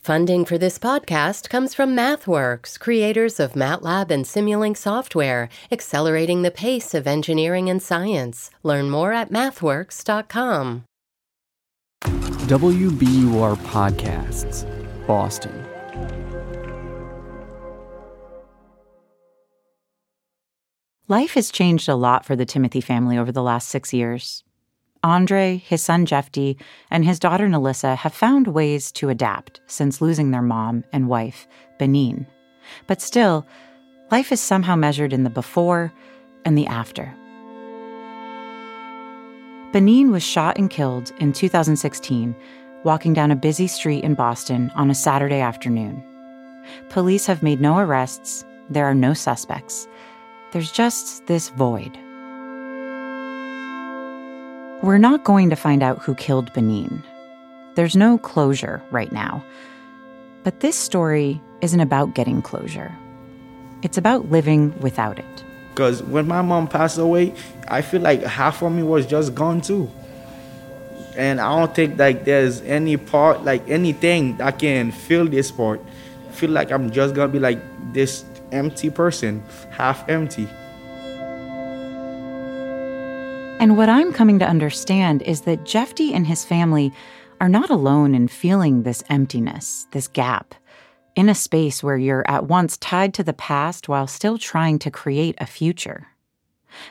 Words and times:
Funding 0.00 0.46
for 0.46 0.56
this 0.56 0.78
podcast 0.78 1.50
comes 1.50 1.74
from 1.74 1.94
MathWorks, 1.94 2.80
creators 2.80 3.38
of 3.38 3.52
MATLAB 3.52 4.10
and 4.10 4.24
Simulink 4.24 4.78
software, 4.78 5.50
accelerating 5.70 6.40
the 6.40 6.50
pace 6.50 6.94
of 6.94 7.06
engineering 7.06 7.68
and 7.68 7.82
science. 7.82 8.50
Learn 8.62 8.88
more 8.88 9.12
at 9.12 9.30
mathworks.com. 9.30 10.84
WBUR 12.02 13.56
Podcasts, 13.58 14.64
Boston. 15.06 15.66
Life 21.08 21.34
has 21.34 21.50
changed 21.50 21.90
a 21.90 21.94
lot 21.94 22.24
for 22.24 22.34
the 22.34 22.46
Timothy 22.46 22.80
family 22.80 23.18
over 23.18 23.32
the 23.32 23.42
last 23.42 23.68
six 23.68 23.92
years. 23.92 24.44
Andre, 25.02 25.62
his 25.64 25.82
son 25.82 26.04
Jeffy, 26.04 26.58
and 26.90 27.04
his 27.04 27.18
daughter 27.18 27.48
Nalissa 27.48 27.96
have 27.96 28.14
found 28.14 28.48
ways 28.48 28.92
to 28.92 29.08
adapt 29.08 29.60
since 29.66 30.00
losing 30.00 30.30
their 30.30 30.42
mom 30.42 30.84
and 30.92 31.08
wife, 31.08 31.46
Benin. 31.78 32.26
But 32.86 33.00
still, 33.00 33.46
life 34.10 34.30
is 34.30 34.40
somehow 34.40 34.76
measured 34.76 35.12
in 35.12 35.24
the 35.24 35.30
before 35.30 35.92
and 36.44 36.56
the 36.56 36.66
after. 36.66 37.14
Benin 39.72 40.10
was 40.10 40.22
shot 40.22 40.58
and 40.58 40.68
killed 40.68 41.12
in 41.18 41.32
2016 41.32 42.34
walking 42.84 43.12
down 43.12 43.30
a 43.30 43.36
busy 43.36 43.66
street 43.66 44.04
in 44.04 44.14
Boston 44.14 44.70
on 44.74 44.90
a 44.90 44.94
Saturday 44.94 45.40
afternoon. 45.40 46.02
Police 46.88 47.26
have 47.26 47.42
made 47.42 47.60
no 47.60 47.78
arrests, 47.78 48.44
there 48.68 48.86
are 48.86 48.94
no 48.94 49.14
suspects. 49.14 49.86
There's 50.52 50.72
just 50.72 51.26
this 51.26 51.50
void. 51.50 51.98
We're 54.82 54.96
not 54.96 55.24
going 55.24 55.50
to 55.50 55.56
find 55.56 55.82
out 55.82 55.98
who 55.98 56.14
killed 56.14 56.54
Benin. 56.54 57.02
There's 57.74 57.96
no 57.96 58.16
closure 58.16 58.82
right 58.90 59.12
now. 59.12 59.44
But 60.42 60.60
this 60.60 60.74
story 60.74 61.38
isn't 61.60 61.80
about 61.80 62.14
getting 62.14 62.40
closure, 62.40 62.90
it's 63.82 63.98
about 63.98 64.30
living 64.30 64.78
without 64.80 65.18
it. 65.18 65.44
Because 65.68 66.02
when 66.04 66.26
my 66.26 66.40
mom 66.40 66.66
passed 66.66 66.96
away, 66.96 67.34
I 67.68 67.82
feel 67.82 68.00
like 68.00 68.22
half 68.22 68.62
of 68.62 68.72
me 68.72 68.82
was 68.82 69.04
just 69.04 69.34
gone 69.34 69.60
too. 69.60 69.90
And 71.14 71.42
I 71.42 71.58
don't 71.58 71.74
think 71.74 71.98
like 71.98 72.24
there's 72.24 72.62
any 72.62 72.96
part, 72.96 73.44
like 73.44 73.68
anything 73.68 74.38
that 74.38 74.58
can 74.58 74.92
fill 74.92 75.26
this 75.26 75.50
part. 75.50 75.82
I 76.26 76.32
feel 76.32 76.50
like 76.50 76.70
I'm 76.70 76.90
just 76.90 77.14
gonna 77.14 77.30
be 77.30 77.38
like 77.38 77.60
this 77.92 78.24
empty 78.50 78.88
person, 78.88 79.42
half 79.72 80.08
empty. 80.08 80.48
And 83.60 83.76
what 83.76 83.90
I'm 83.90 84.10
coming 84.10 84.38
to 84.38 84.48
understand 84.48 85.20
is 85.20 85.42
that 85.42 85.66
Jeffy 85.66 86.14
and 86.14 86.26
his 86.26 86.46
family 86.46 86.94
are 87.42 87.48
not 87.48 87.68
alone 87.68 88.14
in 88.14 88.26
feeling 88.26 88.84
this 88.84 89.04
emptiness, 89.10 89.86
this 89.90 90.08
gap, 90.08 90.54
in 91.14 91.28
a 91.28 91.34
space 91.34 91.82
where 91.82 91.98
you're 91.98 92.24
at 92.26 92.46
once 92.46 92.78
tied 92.78 93.12
to 93.12 93.22
the 93.22 93.34
past 93.34 93.86
while 93.86 94.06
still 94.06 94.38
trying 94.38 94.78
to 94.78 94.90
create 94.90 95.34
a 95.36 95.46
future. 95.46 96.06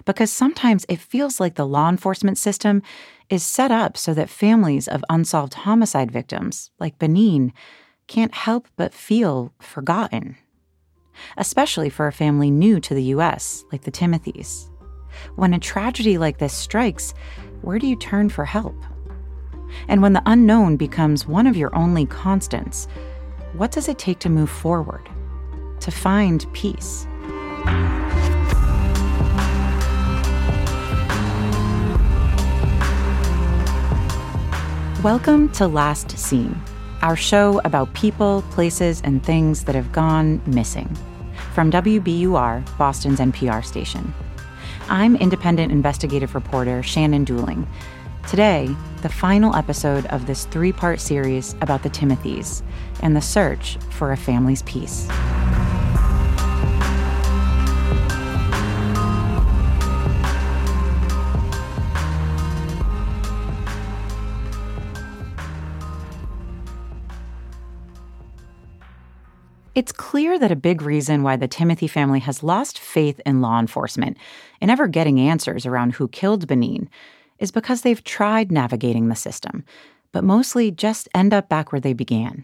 Because 0.05 0.31
sometimes 0.31 0.85
it 0.87 0.99
feels 0.99 1.39
like 1.39 1.55
the 1.55 1.65
law 1.65 1.89
enforcement 1.89 2.37
system 2.37 2.83
is 3.31 3.41
set 3.41 3.71
up 3.71 3.97
so 3.97 4.13
that 4.13 4.29
families 4.29 4.87
of 4.87 5.03
unsolved 5.09 5.55
homicide 5.55 6.11
victims, 6.11 6.69
like 6.79 6.99
Benin, 6.99 7.51
can't 8.05 8.35
help 8.35 8.67
but 8.77 8.93
feel 8.93 9.51
forgotten. 9.59 10.37
Especially 11.35 11.89
for 11.89 12.05
a 12.05 12.13
family 12.13 12.51
new 12.51 12.79
to 12.79 12.93
the 12.93 13.05
US, 13.15 13.65
like 13.71 13.85
the 13.85 13.91
Timothys. 13.91 14.69
When 15.35 15.53
a 15.53 15.59
tragedy 15.59 16.17
like 16.17 16.37
this 16.37 16.53
strikes, 16.53 17.13
where 17.61 17.79
do 17.79 17.87
you 17.87 17.95
turn 17.95 18.29
for 18.29 18.45
help? 18.45 18.75
And 19.87 20.01
when 20.01 20.13
the 20.13 20.23
unknown 20.25 20.77
becomes 20.77 21.27
one 21.27 21.47
of 21.47 21.57
your 21.57 21.75
only 21.75 22.05
constants, 22.05 22.87
what 23.53 23.71
does 23.71 23.87
it 23.87 23.97
take 23.97 24.19
to 24.19 24.29
move 24.29 24.49
forward, 24.49 25.09
to 25.79 25.91
find 25.91 26.45
peace? 26.53 27.07
Welcome 35.03 35.49
to 35.53 35.65
Last 35.65 36.11
Seen, 36.17 36.61
our 37.01 37.15
show 37.15 37.61
about 37.63 37.93
people, 37.93 38.43
places, 38.51 39.01
and 39.05 39.23
things 39.23 39.63
that 39.63 39.75
have 39.75 39.91
gone 39.93 40.41
missing. 40.45 40.93
From 41.53 41.71
WBUR, 41.71 42.77
Boston's 42.77 43.19
NPR 43.19 43.63
station. 43.63 44.13
I'm 44.89 45.15
independent 45.15 45.71
investigative 45.71 46.33
reporter 46.33 46.81
Shannon 46.81 47.23
Dooling. 47.23 47.67
Today, 48.27 48.75
the 49.01 49.09
final 49.09 49.55
episode 49.55 50.05
of 50.07 50.25
this 50.25 50.45
three 50.45 50.71
part 50.71 50.99
series 50.99 51.55
about 51.61 51.83
the 51.83 51.89
Timothys 51.89 52.63
and 53.01 53.15
the 53.15 53.21
search 53.21 53.77
for 53.91 54.11
a 54.11 54.17
family's 54.17 54.63
peace. 54.63 55.07
It's 69.75 69.91
clear 69.91 70.39
that 70.39 70.51
a 70.51 70.55
big 70.55 70.81
reason 70.81 71.21
why 71.21 71.35
the 71.35 71.47
Timothy 71.47 71.87
family 71.87 72.19
has 72.21 72.41
lost 72.41 72.79
faith 72.79 73.21
in 73.25 73.41
law 73.41 73.59
enforcement 73.59 74.17
and 74.61 74.71
ever 74.71 74.87
getting 74.87 75.19
answers 75.19 75.65
around 75.65 75.93
who 75.93 76.07
killed 76.07 76.47
Benin 76.47 76.89
is 77.37 77.51
because 77.51 77.81
they've 77.81 78.03
tried 78.03 78.51
navigating 78.51 79.07
the 79.07 79.15
system, 79.15 79.63
but 80.11 80.23
mostly 80.23 80.71
just 80.71 81.07
end 81.13 81.33
up 81.33 81.49
back 81.49 81.71
where 81.71 81.79
they 81.79 81.93
began. 81.93 82.43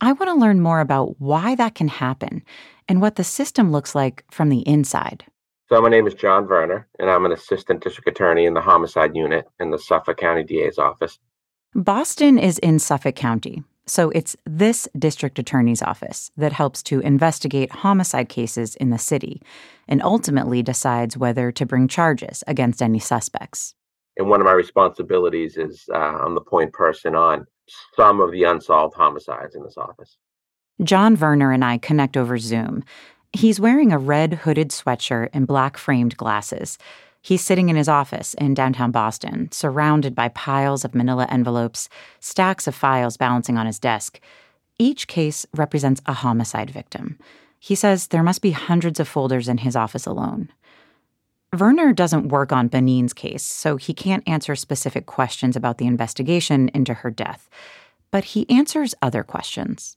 I 0.00 0.12
want 0.12 0.28
to 0.28 0.34
learn 0.34 0.60
more 0.60 0.80
about 0.80 1.20
why 1.20 1.54
that 1.54 1.76
can 1.76 1.88
happen 1.88 2.42
and 2.88 3.00
what 3.00 3.14
the 3.14 3.24
system 3.24 3.70
looks 3.70 3.94
like 3.94 4.24
from 4.28 4.48
the 4.48 4.66
inside. 4.68 5.24
So, 5.68 5.80
my 5.80 5.88
name 5.88 6.06
is 6.06 6.14
John 6.14 6.46
Verner, 6.46 6.88
and 6.98 7.10
I'm 7.10 7.26
an 7.26 7.32
assistant 7.32 7.84
district 7.84 8.08
attorney 8.08 8.46
in 8.46 8.54
the 8.54 8.60
homicide 8.60 9.14
unit 9.14 9.46
in 9.60 9.70
the 9.70 9.78
Suffolk 9.78 10.16
County 10.16 10.42
DA's 10.42 10.78
office. 10.78 11.18
Boston 11.74 12.38
is 12.38 12.58
in 12.58 12.78
Suffolk 12.78 13.14
County, 13.14 13.62
so 13.88 14.10
it's 14.10 14.36
this 14.44 14.88
district 14.98 15.38
attorney's 15.38 15.82
office 15.82 16.30
that 16.36 16.52
helps 16.52 16.82
to 16.84 17.00
investigate 17.00 17.70
homicide 17.70 18.28
cases 18.28 18.76
in 18.76 18.90
the 18.90 18.98
city 18.98 19.42
and 19.88 20.02
ultimately 20.02 20.62
decides 20.62 21.16
whether 21.16 21.50
to 21.52 21.66
bring 21.66 21.88
charges 21.88 22.44
against 22.46 22.82
any 22.82 22.98
suspects. 22.98 23.74
And 24.16 24.28
one 24.28 24.40
of 24.40 24.44
my 24.44 24.52
responsibilities 24.52 25.56
is 25.56 25.84
uh, 25.92 25.96
I'm 25.96 26.34
the 26.34 26.40
point 26.40 26.72
person 26.72 27.14
on 27.14 27.46
some 27.96 28.20
of 28.20 28.32
the 28.32 28.44
unsolved 28.44 28.94
homicides 28.94 29.54
in 29.54 29.62
this 29.62 29.76
office. 29.76 30.16
John 30.82 31.16
Verner 31.16 31.52
and 31.52 31.64
I 31.64 31.78
connect 31.78 32.16
over 32.16 32.38
Zoom. 32.38 32.84
He's 33.32 33.60
wearing 33.60 33.92
a 33.92 33.98
red 33.98 34.34
hooded 34.34 34.70
sweatshirt 34.70 35.30
and 35.32 35.46
black 35.46 35.76
framed 35.76 36.16
glasses. 36.16 36.78
He's 37.20 37.44
sitting 37.44 37.68
in 37.68 37.76
his 37.76 37.88
office 37.88 38.34
in 38.34 38.54
downtown 38.54 38.90
Boston, 38.90 39.50
surrounded 39.52 40.14
by 40.14 40.28
piles 40.28 40.84
of 40.84 40.94
manila 40.94 41.26
envelopes, 41.30 41.88
stacks 42.20 42.66
of 42.66 42.74
files 42.74 43.16
balancing 43.16 43.58
on 43.58 43.66
his 43.66 43.78
desk. 43.78 44.20
Each 44.78 45.06
case 45.06 45.44
represents 45.54 46.00
a 46.06 46.12
homicide 46.12 46.70
victim. 46.70 47.18
He 47.58 47.74
says 47.74 48.06
there 48.06 48.22
must 48.22 48.40
be 48.40 48.52
hundreds 48.52 49.00
of 49.00 49.08
folders 49.08 49.48
in 49.48 49.58
his 49.58 49.74
office 49.74 50.06
alone. 50.06 50.50
Verner 51.54 51.92
doesn't 51.92 52.28
work 52.28 52.52
on 52.52 52.68
Benin's 52.68 53.14
case, 53.14 53.42
so 53.42 53.76
he 53.76 53.94
can't 53.94 54.26
answer 54.28 54.54
specific 54.54 55.06
questions 55.06 55.56
about 55.56 55.78
the 55.78 55.86
investigation 55.86 56.68
into 56.74 56.94
her 56.94 57.10
death. 57.10 57.48
But 58.10 58.24
he 58.24 58.48
answers 58.50 58.94
other 59.02 59.24
questions. 59.24 59.96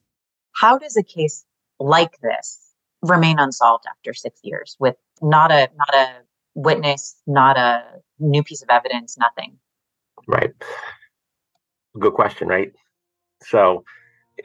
How 0.53 0.77
does 0.77 0.95
a 0.97 1.03
case 1.03 1.45
like 1.79 2.19
this 2.21 2.73
remain 3.01 3.37
unsolved 3.37 3.85
after 3.89 4.13
six 4.13 4.39
years 4.43 4.77
with 4.79 4.95
not 5.21 5.51
a 5.51 5.69
not 5.75 5.93
a 5.93 6.21
witness, 6.55 7.15
not 7.27 7.57
a 7.57 7.83
new 8.19 8.43
piece 8.43 8.61
of 8.61 8.69
evidence, 8.69 9.17
nothing. 9.17 9.57
Right. 10.27 10.51
Good 11.99 12.13
question, 12.13 12.47
right? 12.47 12.71
So, 13.43 13.83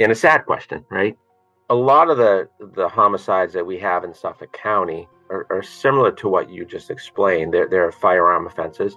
and 0.01 0.11
a 0.11 0.15
sad 0.15 0.47
question, 0.47 0.85
right? 0.91 1.17
A 1.69 1.75
lot 1.75 2.11
of 2.11 2.17
the 2.17 2.49
the 2.75 2.89
homicides 2.89 3.53
that 3.55 3.67
we 3.67 3.79
have 3.79 4.05
in 4.05 4.15
Suffolk 4.15 4.53
County 4.53 5.09
are, 5.31 5.47
are 5.51 5.63
similar 5.63 6.13
to 6.13 6.29
what 6.29 6.49
you 6.51 6.65
just 6.65 6.91
explained. 6.91 7.53
They're, 7.53 7.69
they're 7.69 7.93
firearm 7.93 8.47
offenses, 8.47 8.97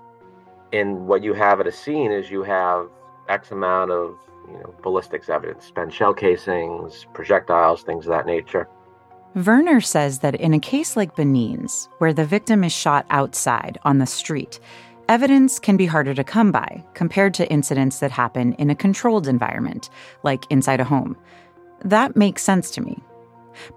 and 0.72 1.08
what 1.08 1.24
you 1.24 1.34
have 1.34 1.60
at 1.60 1.68
a 1.68 1.72
scene 1.72 2.12
is 2.12 2.30
you 2.30 2.44
have 2.44 2.88
X 3.28 3.52
amount 3.52 3.92
of 3.92 4.18
you 4.48 4.58
know 4.60 4.74
ballistics 4.84 5.30
evidence, 5.30 5.66
spent 5.66 5.94
shell 5.94 6.14
casings, 6.14 7.08
projectiles, 7.14 7.84
things 7.84 8.06
of 8.06 8.12
that 8.12 8.26
nature. 8.26 8.68
Verner 9.36 9.80
says 9.80 10.20
that 10.20 10.36
in 10.36 10.54
a 10.54 10.60
case 10.60 10.98
like 10.98 11.16
Benin's, 11.16 11.88
where 12.00 12.14
the 12.14 12.26
victim 12.26 12.64
is 12.64 12.72
shot 12.72 13.06
outside 13.10 13.78
on 13.84 14.00
the 14.00 14.08
street, 14.08 14.60
evidence 15.08 15.60
can 15.60 15.78
be 15.78 15.86
harder 15.86 16.16
to 16.16 16.24
come 16.24 16.52
by 16.52 16.84
compared 16.96 17.34
to 17.36 17.50
incidents 17.52 18.00
that 18.00 18.12
happen 18.12 18.54
in 18.54 18.70
a 18.70 18.76
controlled 18.76 19.28
environment, 19.28 19.90
like 20.24 20.46
inside 20.50 20.80
a 20.80 20.84
home. 20.84 21.16
That 21.86 22.16
makes 22.16 22.44
sense 22.44 22.72
to 22.72 22.82
me. 22.82 23.02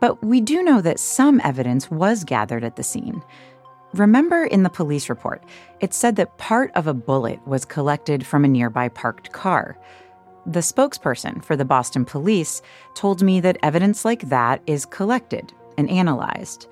But 0.00 0.24
we 0.24 0.40
do 0.40 0.62
know 0.62 0.80
that 0.80 0.98
some 0.98 1.40
evidence 1.44 1.90
was 1.90 2.24
gathered 2.24 2.64
at 2.64 2.76
the 2.76 2.82
scene. 2.82 3.22
Remember 3.94 4.44
in 4.44 4.62
the 4.62 4.70
police 4.70 5.10
report, 5.10 5.44
it 5.80 5.92
said 5.92 6.16
that 6.16 6.38
part 6.38 6.70
of 6.74 6.86
a 6.86 6.94
bullet 6.94 7.46
was 7.46 7.66
collected 7.66 8.26
from 8.26 8.44
a 8.44 8.48
nearby 8.48 8.88
parked 8.88 9.32
car. 9.32 9.78
The 10.46 10.60
spokesperson 10.60 11.44
for 11.44 11.56
the 11.56 11.64
Boston 11.64 12.04
police 12.04 12.62
told 12.94 13.22
me 13.22 13.40
that 13.40 13.58
evidence 13.62 14.04
like 14.04 14.22
that 14.22 14.60
is 14.66 14.84
collected 14.84 15.52
and 15.78 15.88
analyzed. 15.88 16.66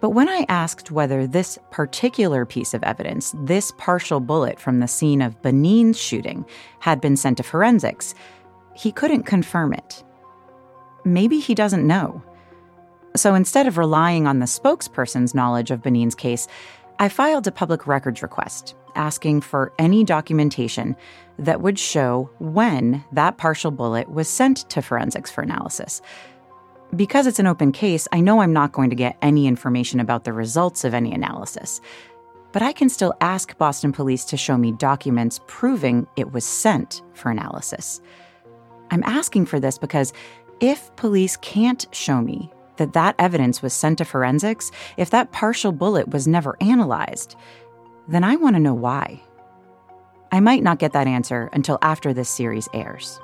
But 0.00 0.10
when 0.10 0.28
I 0.28 0.46
asked 0.48 0.90
whether 0.90 1.26
this 1.26 1.58
particular 1.70 2.46
piece 2.46 2.72
of 2.72 2.82
evidence, 2.84 3.34
this 3.36 3.72
partial 3.76 4.20
bullet 4.20 4.58
from 4.58 4.80
the 4.80 4.88
scene 4.88 5.20
of 5.20 5.42
Benin's 5.42 6.00
shooting, 6.00 6.46
had 6.78 7.00
been 7.00 7.16
sent 7.16 7.36
to 7.36 7.42
forensics, 7.42 8.14
he 8.74 8.92
couldn't 8.92 9.24
confirm 9.24 9.74
it. 9.74 10.02
Maybe 11.04 11.40
he 11.40 11.54
doesn't 11.54 11.86
know. 11.86 12.22
So 13.16 13.34
instead 13.34 13.66
of 13.66 13.76
relying 13.76 14.26
on 14.26 14.38
the 14.38 14.46
spokesperson's 14.46 15.34
knowledge 15.34 15.70
of 15.70 15.82
Benin's 15.82 16.14
case, 16.14 16.46
I 17.00 17.08
filed 17.08 17.46
a 17.46 17.50
public 17.50 17.86
records 17.86 18.20
request 18.20 18.74
asking 18.94 19.40
for 19.40 19.72
any 19.78 20.04
documentation 20.04 20.94
that 21.38 21.62
would 21.62 21.78
show 21.78 22.28
when 22.40 23.02
that 23.12 23.38
partial 23.38 23.70
bullet 23.70 24.10
was 24.10 24.28
sent 24.28 24.68
to 24.68 24.82
forensics 24.82 25.30
for 25.30 25.40
analysis. 25.40 26.02
Because 26.94 27.26
it's 27.26 27.38
an 27.38 27.46
open 27.46 27.72
case, 27.72 28.06
I 28.12 28.20
know 28.20 28.42
I'm 28.42 28.52
not 28.52 28.72
going 28.72 28.90
to 28.90 28.96
get 28.96 29.16
any 29.22 29.46
information 29.46 29.98
about 29.98 30.24
the 30.24 30.34
results 30.34 30.84
of 30.84 30.92
any 30.92 31.10
analysis. 31.10 31.80
But 32.52 32.60
I 32.60 32.72
can 32.72 32.90
still 32.90 33.14
ask 33.22 33.56
Boston 33.56 33.92
police 33.92 34.26
to 34.26 34.36
show 34.36 34.58
me 34.58 34.72
documents 34.72 35.40
proving 35.46 36.06
it 36.16 36.32
was 36.32 36.44
sent 36.44 37.00
for 37.14 37.30
analysis. 37.30 38.02
I'm 38.90 39.04
asking 39.04 39.46
for 39.46 39.58
this 39.58 39.78
because 39.78 40.12
if 40.60 40.94
police 40.96 41.38
can't 41.38 41.86
show 41.92 42.20
me 42.20 42.52
that 42.80 42.94
that 42.94 43.14
evidence 43.18 43.62
was 43.62 43.72
sent 43.72 43.98
to 43.98 44.04
forensics, 44.04 44.72
if 44.96 45.10
that 45.10 45.30
partial 45.30 45.70
bullet 45.70 46.08
was 46.08 46.26
never 46.26 46.56
analyzed, 46.60 47.36
then 48.08 48.24
I 48.24 48.34
want 48.36 48.56
to 48.56 48.60
know 48.60 48.74
why. 48.74 49.22
I 50.32 50.40
might 50.40 50.62
not 50.62 50.78
get 50.78 50.92
that 50.94 51.06
answer 51.06 51.50
until 51.52 51.78
after 51.82 52.12
this 52.12 52.28
series 52.28 52.68
airs. 52.72 53.20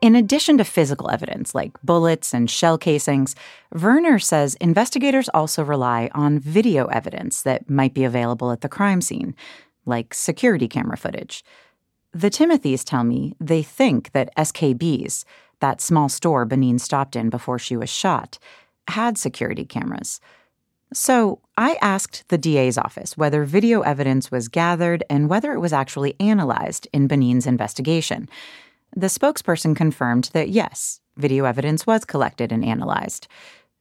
In 0.00 0.14
addition 0.14 0.58
to 0.58 0.64
physical 0.64 1.10
evidence 1.10 1.54
like 1.54 1.72
bullets 1.82 2.32
and 2.32 2.48
shell 2.48 2.78
casings, 2.78 3.34
Verner 3.74 4.18
says 4.18 4.54
investigators 4.54 5.28
also 5.34 5.62
rely 5.62 6.08
on 6.14 6.38
video 6.38 6.86
evidence 6.86 7.42
that 7.42 7.68
might 7.68 7.94
be 7.94 8.04
available 8.04 8.50
at 8.52 8.60
the 8.60 8.68
crime 8.68 9.00
scene, 9.00 9.34
like 9.86 10.14
security 10.14 10.68
camera 10.68 10.96
footage. 10.96 11.44
The 12.12 12.30
Timothys 12.30 12.84
tell 12.84 13.04
me 13.04 13.34
they 13.38 13.62
think 13.62 14.12
that 14.12 14.34
SKB's, 14.36 15.24
that 15.60 15.80
small 15.80 16.08
store 16.08 16.44
Bonnin 16.44 16.78
stopped 16.78 17.16
in 17.16 17.30
before 17.30 17.58
she 17.58 17.76
was 17.76 17.90
shot, 17.90 18.38
had 18.88 19.18
security 19.18 19.64
cameras. 19.64 20.20
So 20.94 21.40
I 21.58 21.76
asked 21.82 22.24
the 22.28 22.38
DA's 22.38 22.78
office 22.78 23.16
whether 23.16 23.44
video 23.44 23.82
evidence 23.82 24.30
was 24.30 24.48
gathered 24.48 25.04
and 25.10 25.28
whether 25.28 25.52
it 25.52 25.60
was 25.60 25.72
actually 25.72 26.14
analyzed 26.18 26.88
in 26.94 27.08
Bonnin's 27.08 27.46
investigation. 27.46 28.28
The 28.96 29.08
spokesperson 29.08 29.76
confirmed 29.76 30.30
that 30.32 30.48
yes, 30.48 31.00
video 31.18 31.44
evidence 31.44 31.86
was 31.86 32.06
collected 32.06 32.52
and 32.52 32.64
analyzed. 32.64 33.28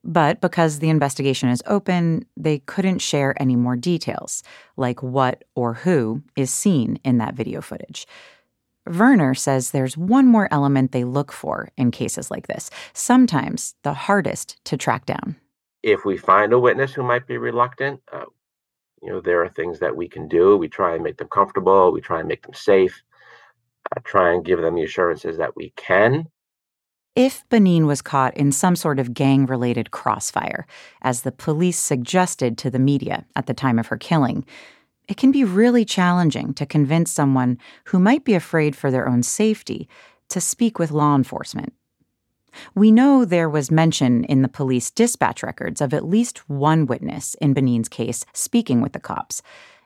But 0.07 0.41
because 0.41 0.79
the 0.79 0.89
investigation 0.89 1.49
is 1.49 1.61
open, 1.67 2.25
they 2.35 2.59
couldn't 2.59 2.99
share 2.99 3.39
any 3.39 3.55
more 3.55 3.75
details, 3.75 4.41
like 4.77 5.03
what 5.03 5.43
or 5.53 5.75
who 5.75 6.23
is 6.35 6.49
seen 6.49 6.99
in 7.03 7.19
that 7.19 7.35
video 7.35 7.61
footage. 7.61 8.07
Verner 8.87 9.35
says 9.35 9.71
there's 9.71 9.97
one 9.97 10.25
more 10.25 10.47
element 10.49 10.93
they 10.93 11.03
look 11.03 11.31
for 11.31 11.69
in 11.77 11.91
cases 11.91 12.31
like 12.31 12.47
this, 12.47 12.71
sometimes 12.93 13.75
the 13.83 13.93
hardest 13.93 14.63
to 14.63 14.77
track 14.77 15.05
down 15.05 15.35
if 15.83 16.03
we 16.03 16.17
find 16.17 16.53
a 16.53 16.59
witness 16.59 16.93
who 16.93 17.03
might 17.03 17.27
be 17.27 17.37
reluctant, 17.37 18.01
uh, 18.11 18.25
you 19.01 19.09
know, 19.09 19.21
there 19.21 19.41
are 19.43 19.49
things 19.49 19.79
that 19.79 19.95
we 19.95 20.07
can 20.07 20.27
do. 20.27 20.57
We 20.57 20.67
try 20.67 20.95
and 20.95 21.03
make 21.03 21.17
them 21.17 21.29
comfortable. 21.29 21.91
We 21.91 22.01
try 22.01 22.19
and 22.19 22.27
make 22.27 22.41
them 22.41 22.53
safe. 22.53 23.01
Uh, 23.95 24.01
try 24.03 24.33
and 24.33 24.43
give 24.43 24.59
them 24.59 24.75
the 24.75 24.83
assurances 24.83 25.37
that 25.37 25.55
we 25.55 25.71
can. 25.77 26.25
If 27.17 27.43
Benin 27.49 27.87
was 27.87 28.03
caught 28.03 28.37
in 28.37 28.51
some 28.51 28.75
sort 28.75 28.99
of 28.99 29.15
gang 29.15 29.47
related 29.47 29.89
crossfire, 29.89 30.67
as 31.01 31.21
the 31.21 31.31
police 31.31 31.79
suggested 31.79 32.59
to 32.59 32.69
the 32.69 32.77
media 32.77 33.25
at 33.35 33.47
the 33.47 33.55
time 33.55 33.79
of 33.79 33.87
her 33.87 33.97
killing, 33.97 34.45
it 35.09 35.17
can 35.17 35.31
be 35.31 35.43
really 35.43 35.83
challenging 35.83 36.53
to 36.53 36.65
convince 36.67 37.11
someone 37.11 37.57
who 37.85 37.97
might 37.97 38.23
be 38.23 38.35
afraid 38.35 38.75
for 38.75 38.91
their 38.91 39.09
own 39.09 39.23
safety 39.23 39.89
to 40.29 40.39
speak 40.39 40.77
with 40.77 40.91
law 40.91 41.15
enforcement 41.15 41.73
we 42.75 42.91
know 42.91 43.25
there 43.25 43.49
was 43.49 43.71
mention 43.71 44.23
in 44.25 44.41
the 44.41 44.47
police 44.47 44.91
dispatch 44.91 45.43
records 45.43 45.81
of 45.81 45.93
at 45.93 46.05
least 46.05 46.49
one 46.49 46.85
witness 46.85 47.35
in 47.35 47.53
Benin's 47.53 47.89
case 47.89 48.25
speaking 48.33 48.81
with 48.81 48.93
the 48.93 48.99
cops. 48.99 49.41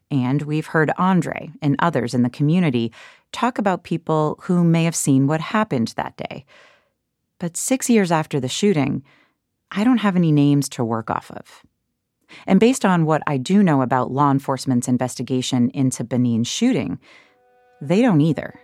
And 0.09 0.41
we've 0.41 0.67
heard 0.67 0.91
Andre 0.97 1.51
and 1.61 1.75
others 1.79 2.13
in 2.13 2.23
the 2.23 2.29
community 2.29 2.91
talk 3.31 3.57
about 3.57 3.83
people 3.83 4.37
who 4.43 4.63
may 4.63 4.83
have 4.83 4.95
seen 4.95 5.27
what 5.27 5.39
happened 5.39 5.93
that 5.95 6.17
day. 6.17 6.45
But 7.41 7.57
six 7.57 7.89
years 7.89 8.11
after 8.11 8.39
the 8.39 8.47
shooting, 8.47 9.01
I 9.71 9.83
don't 9.83 9.97
have 9.97 10.15
any 10.15 10.31
names 10.31 10.69
to 10.69 10.85
work 10.85 11.09
off 11.09 11.31
of. 11.31 11.63
And 12.45 12.59
based 12.59 12.85
on 12.85 13.05
what 13.05 13.23
I 13.25 13.37
do 13.37 13.63
know 13.63 13.81
about 13.81 14.11
law 14.11 14.29
enforcement's 14.29 14.87
investigation 14.87 15.71
into 15.71 16.03
Benin's 16.03 16.47
shooting, 16.47 16.99
they 17.81 18.03
don't 18.03 18.21
either. 18.21 18.59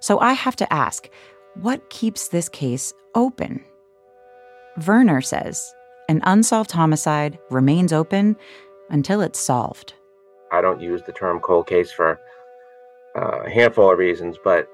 So 0.00 0.18
I 0.18 0.32
have 0.32 0.56
to 0.56 0.72
ask 0.72 1.10
what 1.56 1.90
keeps 1.90 2.28
this 2.28 2.48
case 2.48 2.94
open? 3.14 3.62
Verner 4.78 5.20
says 5.20 5.74
an 6.08 6.22
unsolved 6.24 6.72
homicide 6.72 7.38
remains 7.50 7.92
open 7.92 8.34
until 8.88 9.20
it's 9.20 9.38
solved. 9.38 9.92
I 10.50 10.62
don't 10.62 10.80
use 10.80 11.02
the 11.02 11.12
term 11.12 11.38
cold 11.40 11.66
case 11.66 11.92
for 11.92 12.18
uh, 13.14 13.42
a 13.44 13.50
handful 13.50 13.92
of 13.92 13.98
reasons, 13.98 14.38
but 14.42 14.68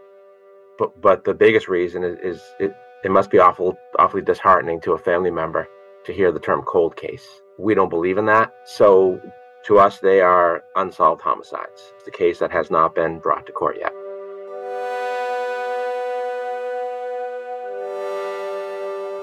but 0.78 1.00
but 1.00 1.24
the 1.24 1.34
biggest 1.34 1.66
reason 1.66 2.04
is, 2.04 2.18
is 2.20 2.40
it 2.60 2.72
it 3.04 3.10
must 3.10 3.30
be 3.30 3.38
awful 3.38 3.76
awfully 3.98 4.22
disheartening 4.22 4.80
to 4.80 4.92
a 4.92 4.98
family 4.98 5.30
member 5.30 5.68
to 6.04 6.12
hear 6.12 6.32
the 6.32 6.40
term 6.40 6.62
cold 6.62 6.96
case. 6.96 7.26
We 7.58 7.74
don't 7.74 7.88
believe 7.88 8.18
in 8.18 8.26
that, 8.26 8.54
so 8.64 9.20
to 9.66 9.78
us 9.78 9.98
they 9.98 10.20
are 10.20 10.62
unsolved 10.76 11.22
homicides. 11.22 11.92
It's 11.96 12.04
the 12.04 12.10
case 12.10 12.38
that 12.38 12.50
has 12.52 12.70
not 12.70 12.94
been 12.94 13.18
brought 13.18 13.46
to 13.46 13.52
court 13.52 13.76
yet. 13.78 13.92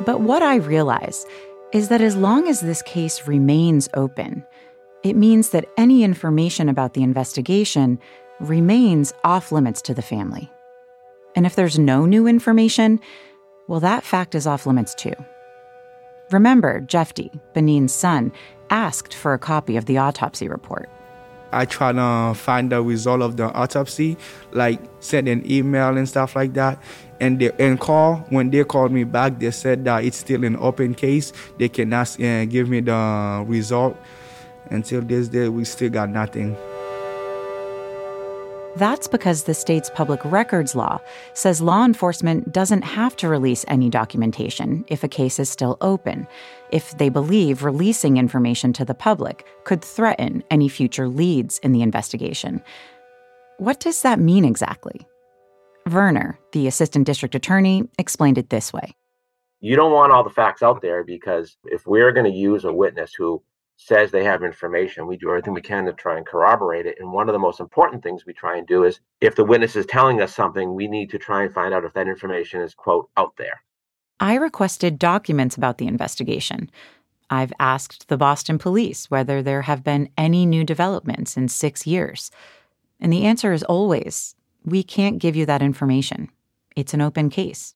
But 0.05 0.21
what 0.21 0.43
I 0.43 0.55
realize 0.55 1.25
is 1.71 1.89
that 1.89 2.01
as 2.01 2.15
long 2.15 2.47
as 2.47 2.61
this 2.61 2.81
case 2.81 3.27
remains 3.27 3.87
open, 3.93 4.45
it 5.03 5.15
means 5.15 5.49
that 5.49 5.65
any 5.77 6.03
information 6.03 6.69
about 6.69 6.93
the 6.93 7.03
investigation 7.03 7.99
remains 8.39 9.13
off 9.23 9.51
limits 9.51 9.81
to 9.83 9.93
the 9.93 10.01
family. 10.01 10.51
And 11.35 11.45
if 11.45 11.55
there's 11.55 11.79
no 11.79 12.05
new 12.05 12.27
information, 12.27 12.99
well, 13.67 13.79
that 13.79 14.03
fact 14.03 14.35
is 14.35 14.47
off 14.47 14.65
limits 14.65 14.93
too. 14.95 15.13
Remember, 16.31 16.81
Jeffy, 16.81 17.31
Benin's 17.53 17.93
son, 17.93 18.31
asked 18.69 19.13
for 19.13 19.33
a 19.33 19.39
copy 19.39 19.77
of 19.77 19.85
the 19.85 19.97
autopsy 19.97 20.47
report. 20.47 20.89
I 21.51 21.65
try 21.65 21.91
to 21.91 22.33
find 22.33 22.71
the 22.71 22.81
result 22.81 23.21
of 23.21 23.37
the 23.37 23.45
autopsy, 23.53 24.17
like 24.51 24.81
send 24.99 25.27
an 25.27 25.49
email 25.49 25.95
and 25.95 26.09
stuff 26.09 26.35
like 26.35 26.53
that. 26.53 26.81
And 27.19 27.39
they 27.39 27.51
and 27.59 27.79
call 27.79 28.17
when 28.29 28.49
they 28.49 28.63
called 28.63 28.91
me 28.91 29.03
back, 29.03 29.39
they 29.39 29.51
said 29.51 29.85
that 29.85 30.03
it's 30.03 30.17
still 30.17 30.43
an 30.43 30.57
open 30.57 30.95
case. 30.95 31.31
They 31.59 31.69
cannot 31.69 32.19
uh, 32.19 32.45
give 32.45 32.69
me 32.69 32.81
the 32.81 33.45
result. 33.47 33.95
Until 34.69 35.01
this 35.01 35.27
day, 35.27 35.49
we 35.49 35.65
still 35.65 35.91
got 35.91 36.09
nothing. 36.09 36.57
That's 38.75 39.07
because 39.07 39.43
the 39.43 39.53
state's 39.53 39.91
public 39.91 40.19
records 40.25 40.73
law 40.73 40.99
says 41.35 41.61
law 41.61 41.85
enforcement 41.85 42.51
doesn't 42.51 42.81
have 42.81 43.15
to 43.17 43.29
release 43.29 43.63
any 43.67 43.87
documentation 43.87 44.83
if 44.87 45.03
a 45.03 45.07
case 45.07 45.37
is 45.37 45.47
still 45.47 45.77
open, 45.81 46.27
if 46.71 46.97
they 46.97 47.09
believe 47.09 47.63
releasing 47.63 48.17
information 48.17 48.73
to 48.73 48.83
the 48.83 48.95
public 48.95 49.45
could 49.65 49.83
threaten 49.83 50.43
any 50.49 50.67
future 50.69 51.07
leads 51.07 51.59
in 51.59 51.71
the 51.71 51.83
investigation. 51.83 52.63
What 53.59 53.79
does 53.79 54.01
that 54.01 54.19
mean 54.19 54.43
exactly? 54.43 55.05
Verner, 55.87 56.39
the 56.53 56.65
assistant 56.65 57.05
district 57.05 57.35
attorney, 57.35 57.87
explained 57.99 58.39
it 58.39 58.49
this 58.49 58.73
way. 58.73 58.95
You 59.59 59.75
don't 59.75 59.91
want 59.91 60.11
all 60.11 60.23
the 60.23 60.31
facts 60.31 60.63
out 60.63 60.81
there 60.81 61.03
because 61.03 61.57
if 61.65 61.85
we're 61.85 62.11
going 62.11 62.29
to 62.29 62.37
use 62.37 62.63
a 62.65 62.73
witness 62.73 63.13
who 63.13 63.43
says 63.77 64.11
they 64.11 64.23
have 64.23 64.43
information, 64.43 65.07
we 65.07 65.17
do 65.17 65.29
everything 65.29 65.53
we 65.53 65.61
can 65.61 65.85
to 65.85 65.93
try 65.93 66.17
and 66.17 66.25
corroborate 66.25 66.85
it. 66.85 66.97
And 66.99 67.11
one 67.11 67.27
of 67.27 67.33
the 67.33 67.39
most 67.39 67.59
important 67.59 68.03
things 68.03 68.25
we 68.25 68.33
try 68.33 68.57
and 68.57 68.67
do 68.67 68.83
is 68.83 68.99
if 69.21 69.35
the 69.35 69.43
witness 69.43 69.75
is 69.75 69.85
telling 69.85 70.21
us 70.21 70.33
something, 70.33 70.73
we 70.73 70.87
need 70.87 71.09
to 71.09 71.17
try 71.17 71.43
and 71.43 71.53
find 71.53 71.73
out 71.73 71.83
if 71.83 71.93
that 71.93 72.07
information 72.07 72.61
is, 72.61 72.73
quote, 72.73 73.09
out 73.17 73.33
there. 73.37 73.61
I 74.19 74.35
requested 74.35 74.99
documents 74.99 75.57
about 75.57 75.79
the 75.79 75.87
investigation. 75.87 76.69
I've 77.29 77.53
asked 77.59 78.07
the 78.07 78.17
Boston 78.17 78.57
police 78.57 79.09
whether 79.09 79.41
there 79.41 79.63
have 79.63 79.83
been 79.83 80.09
any 80.17 80.45
new 80.45 80.63
developments 80.63 81.35
in 81.35 81.47
six 81.47 81.87
years. 81.87 82.31
And 82.99 83.11
the 83.11 83.25
answer 83.25 83.51
is 83.53 83.63
always 83.63 84.35
we 84.65 84.83
can't 84.83 85.19
give 85.19 85.35
you 85.35 85.45
that 85.47 85.61
information. 85.61 86.29
It's 86.75 86.93
an 86.93 87.01
open 87.01 87.29
case. 87.29 87.75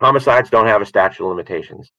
Homicides 0.00 0.50
don't 0.50 0.66
have 0.66 0.82
a 0.82 0.86
statute 0.86 1.24
of 1.24 1.30
limitations. 1.30 1.92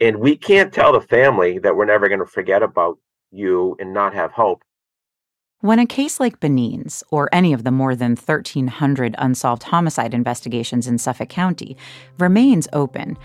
And 0.00 0.18
we 0.18 0.36
can't 0.36 0.72
tell 0.72 0.92
the 0.92 1.00
family 1.00 1.58
that 1.58 1.76
we're 1.76 1.84
never 1.84 2.08
going 2.08 2.20
to 2.20 2.26
forget 2.26 2.62
about 2.62 2.98
you 3.30 3.76
and 3.78 3.92
not 3.92 4.14
have 4.14 4.32
hope. 4.32 4.62
When 5.60 5.78
a 5.78 5.86
case 5.86 6.20
like 6.20 6.40
Benin's, 6.40 7.02
or 7.10 7.28
any 7.32 7.52
of 7.52 7.64
the 7.64 7.70
more 7.70 7.94
than 7.94 8.16
1,300 8.16 9.14
unsolved 9.16 9.62
homicide 9.62 10.12
investigations 10.12 10.86
in 10.86 10.98
Suffolk 10.98 11.30
County, 11.30 11.76
remains 12.18 12.68
open, 12.72 13.16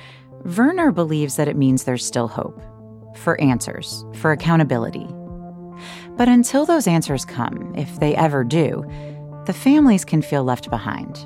Verner 0.44 0.92
believes 0.92 1.36
that 1.36 1.50
it 1.50 1.58
means 1.58 1.84
there's 1.84 2.06
still 2.06 2.30
hope 2.30 2.62
for 3.18 3.40
answers, 3.42 4.06
for 4.16 4.32
accountability. 4.32 5.08
But 6.12 6.30
until 6.30 6.66
those 6.66 6.88
answers 6.88 7.26
come, 7.26 7.74
if 7.76 8.00
they 8.00 8.16
ever 8.16 8.44
do, 8.44 8.86
the 9.46 9.54
families 9.54 10.06
can 10.06 10.22
feel 10.22 10.44
left 10.44 10.70
behind. 10.70 11.18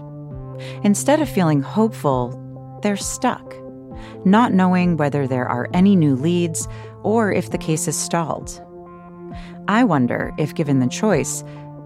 Instead 0.84 1.22
of 1.22 1.30
feeling 1.30 1.62
hopeful, 1.62 2.40
they're 2.82 2.96
stuck, 2.98 3.54
not 4.25 4.53
knowing 4.53 4.98
whether 4.98 5.27
there 5.27 5.48
are 5.48 5.70
any 5.74 5.96
new 5.96 6.15
leads 6.15 6.68
or 7.03 7.32
if 7.32 7.51
the 7.51 7.58
case 7.58 7.88
is 7.88 7.98
stalled. 7.98 8.62
I 9.68 9.84
wonder 9.84 10.34
if, 10.38 10.56
given 10.56 10.80
the 10.80 10.88
choice, 10.88 11.44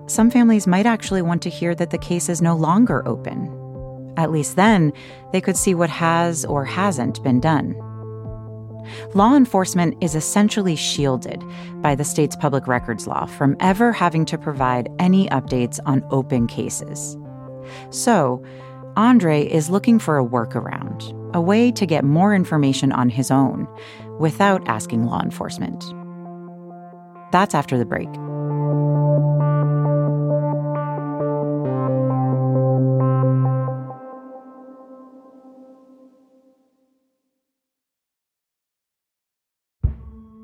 some 0.07 0.31
families 0.31 0.67
might 0.67 0.85
actually 0.85 1.21
want 1.21 1.41
to 1.43 1.49
hear 1.49 1.75
that 1.75 1.91
the 1.91 1.97
case 1.97 2.29
is 2.29 2.41
no 2.41 2.55
longer 2.55 3.07
open. 3.07 3.53
At 4.17 4.31
least 4.31 4.55
then, 4.55 4.93
they 5.31 5.41
could 5.41 5.57
see 5.57 5.75
what 5.75 5.89
has 5.89 6.45
or 6.45 6.65
hasn't 6.65 7.21
been 7.23 7.39
done. 7.39 7.75
Law 9.13 9.35
enforcement 9.35 9.95
is 10.01 10.15
essentially 10.15 10.75
shielded 10.75 11.43
by 11.81 11.93
the 11.93 12.03
state's 12.03 12.35
public 12.35 12.67
records 12.67 13.05
law 13.05 13.25
from 13.25 13.57
ever 13.59 13.91
having 13.91 14.25
to 14.25 14.37
provide 14.37 14.89
any 14.97 15.27
updates 15.29 15.79
on 15.85 16.05
open 16.09 16.47
cases. 16.47 17.17
So, 17.89 18.43
Andre 18.97 19.43
is 19.43 19.69
looking 19.69 19.99
for 19.99 20.17
a 20.17 20.25
workaround, 20.25 21.13
a 21.35 21.39
way 21.39 21.71
to 21.71 21.85
get 21.85 22.03
more 22.03 22.33
information 22.33 22.91
on 22.91 23.09
his 23.09 23.29
own 23.29 23.67
without 24.19 24.67
asking 24.67 25.03
law 25.05 25.21
enforcement. 25.21 25.83
That's 27.31 27.53
after 27.53 27.77
the 27.77 27.85
break. 27.85 28.09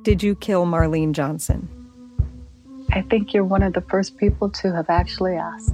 Did 0.04 0.22
you 0.22 0.36
kill 0.36 0.68
Marlene 0.68 1.14
Johnson? 1.14 1.68
I 2.92 3.02
think 3.02 3.34
you're 3.34 3.44
one 3.44 3.64
of 3.64 3.74
the 3.74 3.82
first 3.82 4.16
people 4.18 4.52
to 4.52 4.72
have 4.76 4.92
actually 4.92 5.34
asked. 5.34 5.74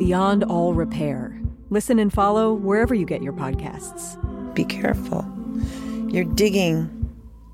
Beyond 0.00 0.44
All 0.44 0.72
Repair. 0.72 1.38
Listen 1.68 1.98
and 1.98 2.10
follow 2.10 2.54
wherever 2.54 2.94
you 2.94 3.04
get 3.04 3.22
your 3.22 3.34
podcasts. 3.34 4.16
Be 4.54 4.64
careful. 4.64 5.30
You're 6.08 6.24
digging 6.24 6.88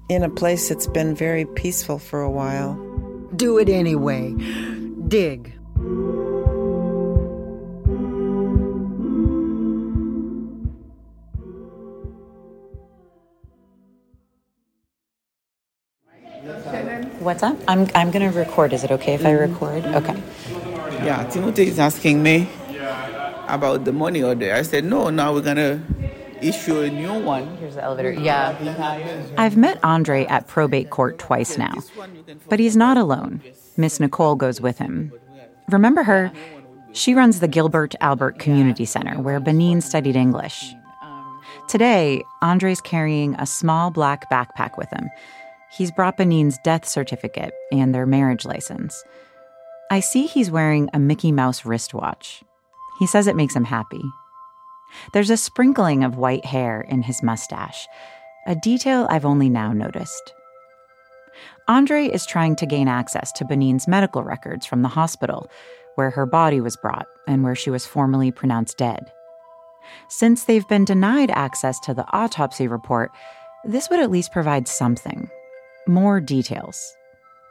in 0.09 0.23
a 0.23 0.31
place 0.31 0.69
that's 0.69 0.87
been 0.87 1.17
very 1.17 1.45
peaceful 1.45 1.99
for 1.99 2.21
a 2.23 2.31
while. 2.31 2.77
Do 3.35 3.59
it 3.59 3.69
anyway. 3.69 4.33
Dig. 5.09 5.53
What's 17.19 17.43
up? 17.43 17.57
I'm, 17.67 17.89
I'm 17.97 18.13
going 18.13 18.31
to 18.31 18.39
record. 18.39 18.73
Is 18.73 18.85
it 18.85 18.93
okay 18.93 19.15
if 19.15 19.27
I 19.27 19.33
mm-hmm. 19.33 19.53
record? 19.53 19.85
Okay. 19.97 20.66
Yeah, 21.07 21.23
Timothy 21.31 21.69
is 21.69 21.79
asking 21.79 22.21
me 22.23 22.49
about 23.47 23.85
the 23.85 23.93
money 23.93 24.25
order. 24.25 24.53
I 24.53 24.63
said, 24.63 24.85
no, 24.85 25.09
now 25.09 25.33
we're 25.33 25.41
going 25.41 25.57
to 25.57 25.81
issue 26.43 26.81
a 26.81 26.91
new 26.91 27.23
one. 27.23 27.57
Here's 27.59 27.77
the 27.77 27.85
elevator. 27.85 28.11
Yeah. 28.11 29.33
I've 29.39 29.57
met 29.57 29.79
Andre 29.85 30.27
at 30.27 30.49
probate 30.49 30.91
court 30.91 31.19
twice 31.19 31.57
now, 31.57 31.75
but 32.49 32.59
he's 32.59 32.77
not 32.77 32.97
alone. 32.97 33.41
Miss 33.77 34.01
Nicole 34.01 34.35
goes 34.35 34.61
with 34.61 34.79
him. 34.79 35.13
Remember 35.69 36.03
her? 36.03 36.33
She 36.93 37.15
runs 37.15 37.39
the 37.39 37.47
Gilbert 37.49 37.95
Albert 38.01 38.41
Community 38.41 38.85
Center, 38.85 39.21
where 39.21 39.41
Beneen 39.41 39.85
studied 39.85 40.17
English. 40.17 40.75
Today, 41.69 42.23
Andre's 42.43 42.81
carrying 42.81 43.35
a 43.35 43.47
small 43.47 43.91
black 43.91 44.29
backpack 44.29 44.77
with 44.77 44.91
him. 44.91 45.09
He's 45.71 45.93
brought 45.93 46.17
Beneen's 46.19 46.59
death 46.65 46.85
certificate 46.85 47.53
and 47.71 47.95
their 47.95 48.07
marriage 48.07 48.45
license. 48.45 49.05
I 49.91 50.01
see 50.01 50.27
he's 50.27 50.51
wearing 50.51 50.91
a 50.93 50.99
Mickey 50.99 51.31
Mouse 51.31 51.65
wristwatch. 51.65 52.43
He 52.99 53.07
says 53.07 53.27
it 53.27 53.37
makes 53.37 53.55
him 53.55 53.65
happy. 53.65 54.03
There's 55.13 55.31
a 55.31 55.37
sprinkling 55.37 56.03
of 56.03 56.17
white 56.17 56.45
hair 56.45 56.81
in 56.81 57.03
his 57.03 57.23
mustache, 57.23 57.87
a 58.47 58.57
detail 58.57 59.07
I've 59.11 59.25
only 59.25 59.49
now 59.49 59.73
noticed. 59.73 60.35
Andre 61.69 62.07
is 62.07 62.27
trying 62.27 62.57
to 62.57 62.67
gain 62.67 62.89
access 62.89 63.31
to 63.33 63.45
Benin's 63.45 63.87
medical 63.87 64.23
records 64.23 64.67
from 64.67 64.83
the 64.83 64.89
hospital, 64.89 65.51
where 65.95 66.11
her 66.11 66.27
body 66.27 66.61
was 66.61 66.77
brought 66.77 67.07
and 67.29 67.45
where 67.45 67.55
she 67.55 67.71
was 67.71 67.87
formally 67.87 68.31
pronounced 68.31 68.79
dead. 68.79 69.13
Since 70.09 70.45
they've 70.45 70.67
been 70.67 70.85
denied 70.85 71.31
access 71.31 71.79
to 71.81 71.95
the 71.95 72.07
autopsy 72.13 72.67
report, 72.67 73.13
this 73.65 73.89
would 73.91 74.01
at 74.01 74.11
least 74.11 74.33
provide 74.33 74.67
something 74.67 75.31
more 75.87 76.21
details. 76.21 76.97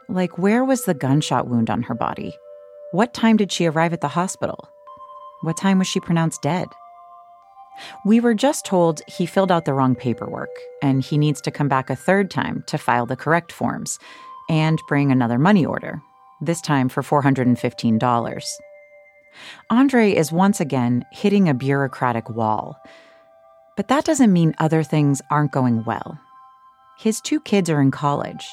Like 0.08 0.38
where 0.38 0.64
was 0.64 0.84
the 0.84 0.94
gunshot 0.94 1.48
wound 1.48 1.68
on 1.68 1.82
her 1.82 1.94
body? 1.94 2.32
What 2.92 3.12
time 3.12 3.36
did 3.36 3.50
she 3.50 3.66
arrive 3.66 3.92
at 3.92 4.00
the 4.00 4.08
hospital? 4.08 4.68
What 5.42 5.56
time 5.56 5.78
was 5.78 5.88
she 5.88 6.00
pronounced 6.00 6.42
dead? 6.42 6.68
We 8.04 8.20
were 8.20 8.34
just 8.34 8.64
told 8.64 9.02
he 9.08 9.26
filled 9.26 9.50
out 9.50 9.64
the 9.64 9.74
wrong 9.74 9.94
paperwork 9.94 10.50
and 10.80 11.02
he 11.02 11.18
needs 11.18 11.40
to 11.42 11.50
come 11.50 11.68
back 11.68 11.90
a 11.90 11.96
third 11.96 12.30
time 12.30 12.62
to 12.68 12.78
file 12.78 13.04
the 13.04 13.16
correct 13.16 13.52
forms 13.52 13.98
and 14.48 14.78
bring 14.88 15.10
another 15.10 15.38
money 15.38 15.66
order, 15.66 16.00
this 16.40 16.60
time 16.60 16.88
for 16.88 17.02
$415. 17.02 18.48
Andre 19.70 20.12
is 20.12 20.32
once 20.32 20.60
again 20.60 21.04
hitting 21.12 21.48
a 21.48 21.54
bureaucratic 21.54 22.30
wall. 22.30 22.76
But 23.76 23.88
that 23.88 24.04
doesn't 24.04 24.32
mean 24.32 24.54
other 24.58 24.82
things 24.82 25.20
aren't 25.30 25.52
going 25.52 25.84
well. 25.84 26.18
His 26.98 27.20
two 27.20 27.40
kids 27.40 27.68
are 27.68 27.80
in 27.80 27.90
college. 27.90 28.46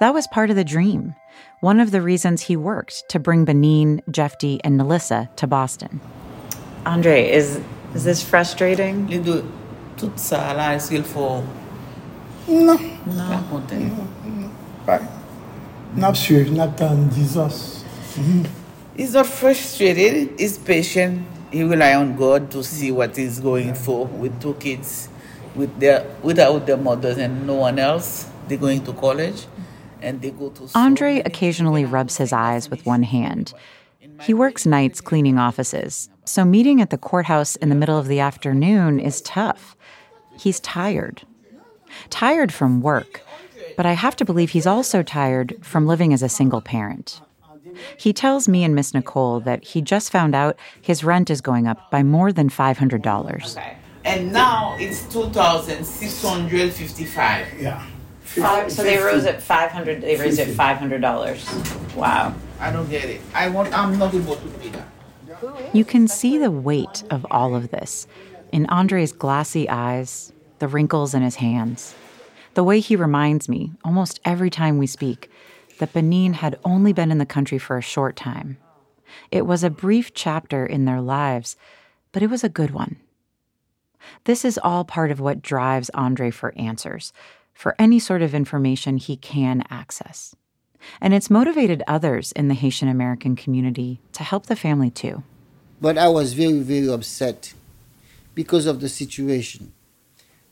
That 0.00 0.14
was 0.14 0.26
part 0.26 0.50
of 0.50 0.56
the 0.56 0.64
dream, 0.64 1.14
one 1.60 1.80
of 1.80 1.90
the 1.90 2.02
reasons 2.02 2.42
he 2.42 2.56
worked 2.56 3.04
to 3.10 3.18
bring 3.18 3.46
Beneen, 3.46 4.00
Jeffy, 4.10 4.60
and 4.64 4.78
Nalissa 4.78 5.34
to 5.36 5.46
Boston. 5.46 6.00
Andre, 6.84 7.30
is 7.30 7.60
is 7.94 8.04
this 8.04 8.22
frustrating? 8.22 9.06
Lindo, 9.08 9.44
toute 9.96 10.16
ça 10.18 10.54
là, 10.54 10.74
est-ce 10.74 10.90
qu'il 10.90 11.04
faut 11.04 11.42
Non. 12.48 12.78
raconter? 13.06 13.90
Right. 14.86 15.02
Not 15.94 16.16
sure, 16.16 16.44
not 16.46 16.76
done 16.76 17.10
Jesus. 17.10 17.84
He's 18.96 19.14
not 19.14 19.26
frustrated, 19.26 20.38
he's 20.38 20.58
patient. 20.58 21.26
He 21.50 21.62
rely 21.64 21.94
on 21.94 22.16
God 22.16 22.50
to 22.52 22.64
see 22.64 22.90
what 22.90 23.14
he's 23.16 23.38
going 23.40 23.74
for 23.74 24.06
with 24.06 24.40
two 24.40 24.54
kids 24.54 25.08
with 25.54 25.78
their 25.78 26.04
without 26.22 26.66
their 26.66 26.78
mothers 26.78 27.18
and 27.18 27.46
no 27.46 27.54
one 27.54 27.78
else. 27.78 28.26
They're 28.48 28.58
going 28.58 28.84
to 28.84 28.92
college 28.92 29.46
and 30.02 30.20
they 30.20 30.30
go 30.30 30.50
to 30.50 30.68
Andre 30.74 31.20
occasionally 31.20 31.84
rubs 31.84 32.16
his 32.16 32.32
eyes 32.32 32.68
with 32.68 32.84
one 32.84 33.04
hand. 33.04 33.54
He 34.22 34.34
works 34.34 34.66
nights 34.66 35.00
cleaning 35.00 35.38
offices, 35.38 36.10
so 36.24 36.44
meeting 36.44 36.80
at 36.80 36.90
the 36.90 36.98
courthouse 36.98 37.56
in 37.56 37.70
the 37.70 37.74
middle 37.74 37.98
of 37.98 38.06
the 38.08 38.20
afternoon 38.20 39.00
is 39.00 39.20
tough. 39.22 39.76
He's 40.38 40.60
tired. 40.60 41.22
Tired 42.10 42.52
from 42.52 42.80
work, 42.80 43.22
but 43.76 43.86
I 43.86 43.92
have 43.92 44.16
to 44.16 44.24
believe 44.24 44.50
he's 44.50 44.66
also 44.66 45.02
tired 45.02 45.56
from 45.62 45.86
living 45.86 46.12
as 46.12 46.22
a 46.22 46.28
single 46.28 46.60
parent. 46.60 47.20
He 47.96 48.12
tells 48.12 48.48
me 48.48 48.64
and 48.64 48.74
Miss 48.74 48.92
Nicole 48.92 49.40
that 49.40 49.64
he 49.64 49.80
just 49.80 50.12
found 50.12 50.34
out 50.34 50.58
his 50.80 51.04
rent 51.04 51.30
is 51.30 51.40
going 51.40 51.66
up 51.66 51.90
by 51.90 52.02
more 52.02 52.32
than 52.32 52.50
$500. 52.50 53.56
Okay. 53.56 53.76
And 54.04 54.32
now 54.32 54.76
it's 54.78 55.10
2,655. 55.12 57.60
Yeah. 57.60 57.86
Five, 58.34 58.72
so 58.72 58.82
they 58.82 58.98
rose 58.98 59.24
at 59.24 59.42
500 59.42 60.00
they 60.00 60.16
raised 60.16 60.38
it 60.38 60.48
$500. 60.56 61.94
Wow. 61.94 62.34
I 62.58 62.72
don't 62.72 62.88
get 62.88 63.04
it. 63.04 63.20
I 63.34 63.48
want 63.48 63.76
I'm 63.76 63.98
not 63.98 64.14
able 64.14 64.36
to 64.36 64.48
pay 64.58 64.70
that. 64.70 65.74
You 65.74 65.84
can 65.84 66.08
see 66.08 66.38
the 66.38 66.50
weight 66.50 67.02
of 67.10 67.26
all 67.30 67.54
of 67.54 67.70
this 67.70 68.06
in 68.52 68.66
Andre's 68.66 69.12
glassy 69.12 69.68
eyes, 69.68 70.32
the 70.60 70.68
wrinkles 70.68 71.14
in 71.14 71.22
his 71.22 71.36
hands, 71.36 71.94
the 72.54 72.62
way 72.62 72.80
he 72.80 72.94
reminds 72.96 73.48
me, 73.48 73.72
almost 73.84 74.20
every 74.24 74.50
time 74.50 74.78
we 74.78 74.86
speak, 74.86 75.30
that 75.78 75.92
Benin 75.92 76.34
had 76.34 76.58
only 76.64 76.92
been 76.92 77.10
in 77.10 77.18
the 77.18 77.26
country 77.26 77.58
for 77.58 77.76
a 77.76 77.82
short 77.82 78.14
time. 78.14 78.58
It 79.30 79.46
was 79.46 79.64
a 79.64 79.70
brief 79.70 80.14
chapter 80.14 80.64
in 80.64 80.84
their 80.84 81.00
lives, 81.00 81.56
but 82.12 82.22
it 82.22 82.30
was 82.30 82.44
a 82.44 82.48
good 82.48 82.70
one. 82.70 82.96
This 84.24 84.44
is 84.44 84.60
all 84.62 84.84
part 84.84 85.10
of 85.10 85.20
what 85.20 85.42
drives 85.42 85.90
Andre 85.94 86.30
for 86.30 86.54
answers, 86.56 87.12
for 87.52 87.74
any 87.78 87.98
sort 87.98 88.22
of 88.22 88.34
information 88.34 88.96
he 88.96 89.16
can 89.16 89.62
access. 89.70 90.34
And 91.00 91.14
it's 91.14 91.30
motivated 91.30 91.82
others 91.86 92.32
in 92.32 92.48
the 92.48 92.54
Haitian 92.54 92.88
American 92.88 93.36
community 93.36 94.00
to 94.12 94.22
help 94.22 94.46
the 94.46 94.56
family 94.56 94.90
too. 94.90 95.22
But 95.80 95.98
I 95.98 96.08
was 96.08 96.32
very, 96.32 96.60
very 96.60 96.88
upset 96.88 97.54
because 98.34 98.66
of 98.66 98.80
the 98.80 98.88
situation. 98.88 99.72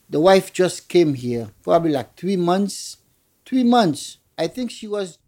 The 0.08 0.20
wife 0.20 0.52
just 0.52 0.88
came 0.88 1.14
here, 1.14 1.50
probably 1.62 1.92
like 1.92 2.16
three 2.16 2.36
months. 2.36 2.96
Three 3.46 3.64
months. 3.64 4.18
I 4.36 4.46
think 4.46 4.70
she 4.70 4.86
was. 4.86 5.18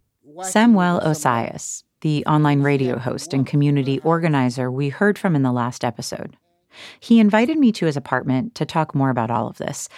Samuel 0.43 0.99
Osias, 0.99 1.85
the 2.01 2.25
online 2.27 2.63
radio 2.63 2.99
host 2.99 3.33
and 3.33 3.47
community 3.47 3.99
organizer 4.01 4.71
we 4.71 4.89
heard 4.89 5.19
from 5.19 5.35
in 5.35 5.43
the 5.43 5.53
last 5.53 5.85
episode. 5.85 6.37
He 6.99 7.21
invited 7.21 7.59
me 7.59 7.73
to 7.73 7.87
his 7.87 7.97
apartment 7.97 8.55
to 8.57 8.65
talk 8.65 8.95
more 8.95 9.11
about 9.11 9.31
all 9.31 9.49
of 9.49 9.59
this. 9.59 9.89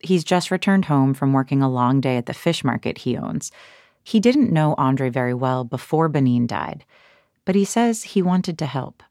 He's 0.00 0.24
just 0.24 0.50
returned 0.50 0.86
home 0.86 1.14
from 1.14 1.32
working 1.32 1.62
a 1.62 1.70
long 1.70 2.00
day 2.00 2.16
at 2.16 2.26
the 2.26 2.34
fish 2.34 2.62
market 2.62 2.98
he 2.98 3.16
owns. 3.16 3.50
He 4.02 4.20
didn't 4.20 4.52
know 4.52 4.74
Andre 4.78 5.10
very 5.10 5.34
well 5.34 5.64
before 5.64 6.08
Benin 6.08 6.46
died, 6.46 6.84
but 7.44 7.54
he 7.54 7.64
says 7.64 8.02
he 8.02 8.22
wanted 8.22 8.58
to 8.58 8.66
help. 8.66 9.02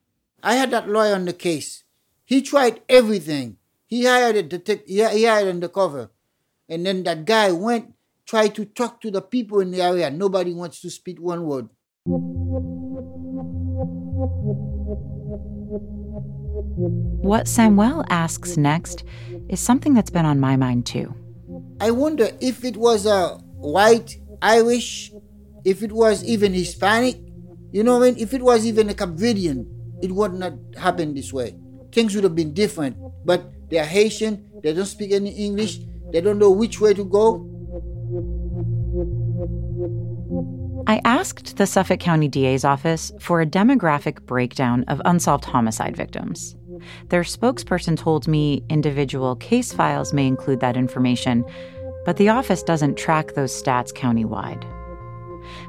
I 0.42 0.56
had 0.56 0.72
that 0.72 0.88
lawyer 0.88 1.16
on 1.16 1.26
the 1.26 1.34
case. 1.34 1.84
He 2.24 2.42
tried 2.42 2.82
everything. 2.88 3.58
He 3.88 4.06
hired 4.06 4.36
a 4.36 4.44
detective, 4.44 4.88
he 4.88 5.26
hired 5.26 5.48
undercover. 5.48 6.12
And 6.70 6.86
then 6.86 7.04
that 7.04 7.26
guy 7.26 7.52
went, 7.52 7.94
tried 8.26 8.56
to 8.56 8.66
talk 8.66 9.02
to 9.02 9.12
the 9.12 9.22
people 9.22 9.60
in 9.60 9.72
the 9.72 9.82
area. 9.82 10.10
Nobody 10.10 10.54
wants 10.54 10.82
to 10.82 10.90
speak 10.90 11.20
one 11.20 11.46
word. 11.46 11.70
What 17.22 17.48
Samuel 17.48 18.04
asks 18.10 18.58
next 18.58 19.04
is 19.50 19.60
something 19.60 19.94
that's 19.94 20.10
been 20.10 20.26
on 20.26 20.40
my 20.40 20.56
mind 20.56 20.86
too. 20.86 21.14
I 21.80 21.92
wonder 21.92 22.30
if 22.42 22.64
it 22.64 22.78
was 22.78 23.06
a 23.06 23.38
white, 23.58 24.18
Irish, 24.42 25.12
if 25.64 25.84
it 25.84 25.92
was 25.92 26.24
even 26.24 26.54
Hispanic, 26.54 27.18
you 27.72 27.84
know 27.84 27.98
what 27.98 28.08
I 28.08 28.12
mean? 28.12 28.20
If 28.20 28.34
it 28.34 28.42
was 28.42 28.66
even 28.66 28.90
a 28.90 28.94
Cape 28.94 29.10
Verdean, 29.10 29.66
it 30.02 30.12
would 30.12 30.34
not 30.34 30.54
happen 30.78 31.14
this 31.14 31.34
way. 31.34 31.56
Things 31.92 32.16
would 32.16 32.24
have 32.24 32.36
been 32.36 32.54
different. 32.54 32.96
But 33.26 33.52
they're 33.70 33.86
Haitian, 33.86 34.50
they 34.64 34.74
don't 34.74 34.86
speak 34.86 35.12
any 35.12 35.32
English, 35.32 35.80
they 36.12 36.22
don't 36.22 36.40
know 36.40 36.52
which 36.52 36.80
way 36.80 36.94
to 36.94 37.04
go. 37.04 37.50
I 40.88 41.02
asked 41.04 41.58
the 41.58 41.66
Suffolk 41.66 42.00
County 42.00 42.28
DA's 42.28 42.64
office 42.64 43.12
for 43.20 43.42
a 43.42 43.46
demographic 43.46 44.22
breakdown 44.26 44.86
of 44.88 45.02
unsolved 45.04 45.46
homicide 45.46 45.98
victims. 45.98 46.56
Their 47.10 47.24
spokesperson 47.24 47.98
told 47.98 48.28
me 48.28 48.64
individual 48.70 49.36
case 49.36 49.74
files 49.74 50.14
may 50.14 50.28
include 50.28 50.60
that 50.60 50.78
information, 50.78 51.46
but 52.06 52.18
the 52.18 52.30
office 52.30 52.64
doesn't 52.64 52.98
track 52.98 53.34
those 53.34 53.52
stats 53.52 53.94
countywide. 53.94 54.64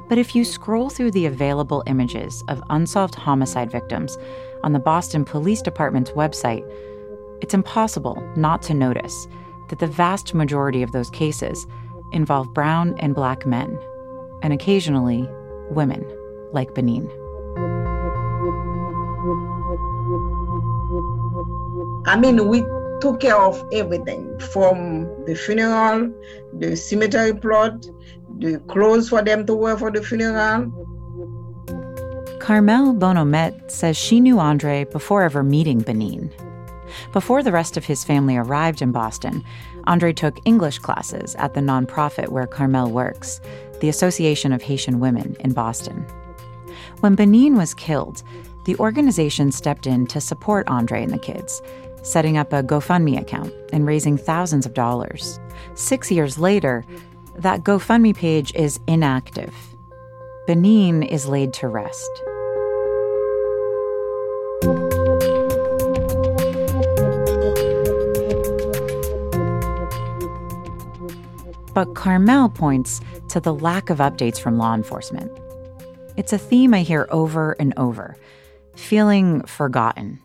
But 0.09 0.17
if 0.17 0.35
you 0.35 0.43
scroll 0.43 0.89
through 0.89 1.11
the 1.11 1.25
available 1.25 1.83
images 1.85 2.43
of 2.47 2.63
unsolved 2.69 3.15
homicide 3.15 3.71
victims 3.71 4.17
on 4.63 4.73
the 4.73 4.79
Boston 4.79 5.25
Police 5.25 5.61
Department's 5.61 6.11
website, 6.11 6.67
it's 7.41 7.53
impossible 7.53 8.21
not 8.35 8.61
to 8.63 8.73
notice 8.73 9.27
that 9.69 9.79
the 9.79 9.87
vast 9.87 10.33
majority 10.33 10.81
of 10.81 10.91
those 10.91 11.09
cases 11.09 11.67
involve 12.13 12.53
brown 12.53 12.95
and 12.99 13.13
black 13.13 13.45
men 13.45 13.77
and 14.41 14.53
occasionally 14.53 15.27
women, 15.69 16.05
like 16.53 16.73
Benin. 16.73 17.09
I 22.07 22.17
mean, 22.17 22.47
we 22.47 22.63
took 23.01 23.19
care 23.19 23.35
of 23.35 23.61
everything 23.73 24.39
from 24.39 25.05
the 25.25 25.35
funeral, 25.35 26.09
the 26.57 26.77
cemetery 26.77 27.35
plot, 27.35 27.85
the 28.39 28.59
clothes 28.69 29.09
for 29.09 29.21
them 29.21 29.45
to 29.45 29.53
wear 29.53 29.77
for 29.77 29.91
the 29.91 30.01
funeral. 30.01 30.71
Carmel 32.39 32.93
Bonomet 32.93 33.69
says 33.69 33.97
she 33.97 34.21
knew 34.21 34.39
Andre 34.39 34.85
before 34.85 35.23
ever 35.23 35.43
meeting 35.43 35.79
Benin. 35.79 36.31
Before 37.11 37.43
the 37.43 37.51
rest 37.51 37.75
of 37.75 37.83
his 37.83 38.05
family 38.05 38.37
arrived 38.37 38.81
in 38.81 38.93
Boston, 38.93 39.43
Andre 39.83 40.13
took 40.13 40.39
English 40.45 40.79
classes 40.79 41.35
at 41.35 41.55
the 41.55 41.59
nonprofit 41.59 42.29
where 42.29 42.47
Carmel 42.47 42.89
works, 42.89 43.41
the 43.81 43.89
Association 43.89 44.53
of 44.53 44.61
Haitian 44.61 45.01
Women 45.01 45.35
in 45.41 45.51
Boston. 45.51 46.05
When 47.01 47.15
Benin 47.15 47.57
was 47.57 47.73
killed, 47.73 48.23
the 48.63 48.77
organization 48.77 49.51
stepped 49.51 49.87
in 49.87 50.07
to 50.07 50.21
support 50.21 50.67
Andre 50.67 51.03
and 51.03 51.11
the 51.11 51.17
kids, 51.17 51.61
setting 52.03 52.37
up 52.37 52.53
a 52.53 52.63
GoFundMe 52.63 53.19
account 53.19 53.53
and 53.71 53.85
raising 53.85 54.17
thousands 54.17 54.65
of 54.65 54.73
dollars. 54.73 55.39
Six 55.75 56.11
years 56.11 56.37
later, 56.37 56.85
that 57.35 57.63
GoFundMe 57.63 58.15
page 58.15 58.53
is 58.55 58.79
inactive. 58.87 59.53
Benin 60.47 61.03
is 61.03 61.27
laid 61.27 61.53
to 61.53 61.67
rest. 61.67 62.09
But 71.73 71.93
Carmel 71.93 72.49
points 72.49 73.01
to 73.29 73.39
the 73.39 73.53
lack 73.53 73.89
of 73.89 73.99
updates 73.99 74.39
from 74.39 74.57
law 74.57 74.73
enforcement. 74.73 75.31
It's 76.15 76.33
a 76.33 76.37
theme 76.39 76.73
I 76.73 76.81
hear 76.81 77.07
over 77.11 77.51
and 77.59 77.73
over 77.77 78.17
feeling 78.77 79.41
forgotten. 79.43 80.19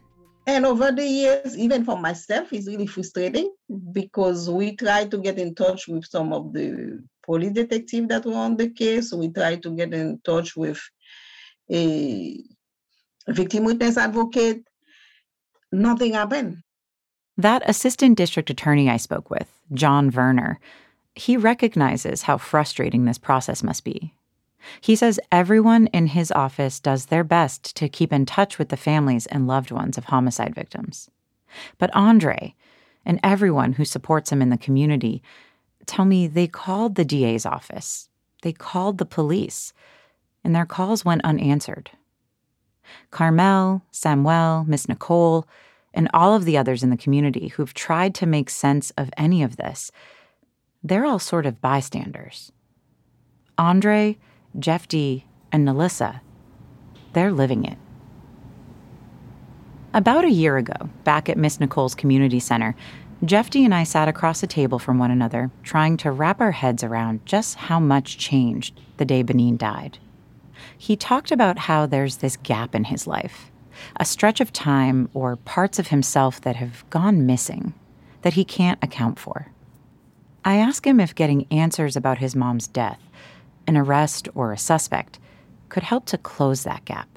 And 0.53 0.67
over 0.67 0.93
the 0.93 1.07
years, 1.07 1.57
even 1.57 1.83
for 1.83 1.97
myself, 1.99 2.53
it's 2.53 2.67
really 2.67 2.87
frustrating 2.87 3.51
because 3.93 4.51
we 4.51 4.77
try 4.77 5.07
to 5.07 5.17
get 5.17 5.38
in 5.38 5.55
touch 5.55 5.88
with 5.88 6.05
some 6.05 6.31
of 6.35 6.53
the 6.53 7.03
police 7.25 7.53
detectives 7.53 8.09
that 8.09 8.27
were 8.27 8.35
on 8.35 8.59
the 8.59 8.69
case. 8.69 9.15
We 9.15 9.31
try 9.31 9.57
to 9.57 9.71
get 9.75 9.95
in 9.95 10.21
touch 10.23 10.55
with 10.55 10.79
a 11.73 12.38
victim 13.29 13.65
witness 13.65 13.97
advocate. 13.97 14.62
Nothing 15.73 16.12
happened. 16.12 16.59
That 17.38 17.62
assistant 17.65 18.19
district 18.19 18.51
attorney 18.51 18.91
I 18.91 18.99
spoke 18.99 19.31
with, 19.31 19.49
John 19.73 20.11
Verner, 20.11 20.61
he 21.15 21.38
recognizes 21.38 22.23
how 22.23 22.37
frustrating 22.37 23.07
this 23.07 23.17
process 23.17 23.62
must 23.62 23.85
be. 23.85 24.12
He 24.81 24.96
says 24.96 25.20
everyone 25.31 25.87
in 25.88 26.09
his 26.09 26.31
office 26.33 26.81
does 26.81 27.07
their 27.07 27.25
best 27.25 27.75
to 27.77 27.88
keep 27.88 28.12
in 28.12 28.27
touch 28.27 28.59
with 28.59 28.68
the 28.68 28.77
families 28.77 29.27
and 29.27 29.46
loved 29.46 29.70
ones 29.70 29.98
of 29.98 30.05
homicide 30.05 30.55
victims. 30.55 31.11
But 31.79 31.94
Andre 31.94 32.55
and 33.05 33.18
everyone 33.22 33.75
who 33.75 33.85
supports 33.85 34.31
him 34.31 34.40
in 34.40 34.51
the 34.51 34.57
community 34.57 35.22
tell 35.87 36.05
me 36.05 36.27
they 36.27 36.46
called 36.46 36.94
the 36.94 37.05
DA's 37.05 37.44
office, 37.44 38.09
they 38.42 38.53
called 38.53 38.98
the 38.98 39.05
police, 39.05 39.72
and 40.44 40.55
their 40.55 40.66
calls 40.66 41.05
went 41.05 41.25
unanswered. 41.25 41.90
Carmel, 43.11 43.83
Samuel, 43.90 44.64
Miss 44.66 44.88
Nicole, 44.88 45.46
and 45.94 46.09
all 46.14 46.35
of 46.35 46.44
the 46.44 46.57
others 46.57 46.83
in 46.83 46.90
the 46.90 46.96
community 46.96 47.48
who've 47.48 47.75
tried 47.75 48.14
to 48.16 48.27
make 48.27 48.51
sense 48.51 48.90
of 48.92 49.11
any 49.16 49.42
of 49.42 49.57
this 49.57 49.90
they're 50.83 51.05
all 51.05 51.18
sort 51.18 51.46
of 51.46 51.61
bystanders. 51.61 52.51
Andre, 53.57 54.18
Jeff 54.59 54.87
D., 54.88 55.25
and 55.51 55.67
Nalissa, 55.67 56.21
they're 57.12 57.33
living 57.33 57.65
it. 57.65 57.79
About 59.95 60.25
a 60.25 60.31
year 60.31 60.57
ago, 60.57 60.88
back 61.05 61.29
at 61.29 61.37
Miss 61.37 61.61
Nicole's 61.61 61.95
Community 61.95 62.41
Center, 62.41 62.75
Jeff 63.25 63.51
D 63.51 63.65
and 63.65 63.75
I 63.75 63.85
sat 63.85 64.09
across 64.09 64.43
a 64.43 64.47
table 64.47 64.79
from 64.79 64.99
one 64.99 65.11
another, 65.11 65.51
trying 65.62 65.97
to 65.99 66.11
wrap 66.11 66.41
our 66.41 66.51
heads 66.51 66.83
around 66.83 67.25
just 67.25 67.57
how 67.57 67.79
much 67.79 68.19
changed 68.19 68.81
the 68.97 69.05
day 69.05 69.23
Benin 69.23 69.57
died. 69.57 69.99
He 70.77 70.97
talked 70.97 71.31
about 71.31 71.59
how 71.59 71.87
there's 71.87 72.17
this 72.17 72.37
gap 72.37 72.75
in 72.75 72.85
his 72.85 73.07
life, 73.07 73.51
a 73.97 74.05
stretch 74.05 74.41
of 74.41 74.53
time 74.53 75.09
or 75.15 75.37
parts 75.37 75.79
of 75.79 75.88
himself 75.88 76.41
that 76.41 76.57
have 76.57 76.88
gone 76.91 77.27
missing, 77.27 77.75
that 78.23 78.35
he 78.35 78.45
can't 78.45 78.83
account 78.83 79.19
for. 79.19 79.53
I 80.45 80.57
ask 80.57 80.87
him 80.87 80.99
if 80.99 81.15
getting 81.15 81.47
answers 81.51 81.97
about 81.97 82.19
his 82.19 82.35
mom's 82.35 82.67
death, 82.67 82.99
an 83.66 83.77
arrest 83.77 84.29
or 84.35 84.53
a 84.53 84.59
suspect, 84.59 85.18
could 85.68 85.83
help 85.83 86.07
to 86.07 86.18
close 86.18 86.64
that 86.64 86.85
gap. 86.85 87.09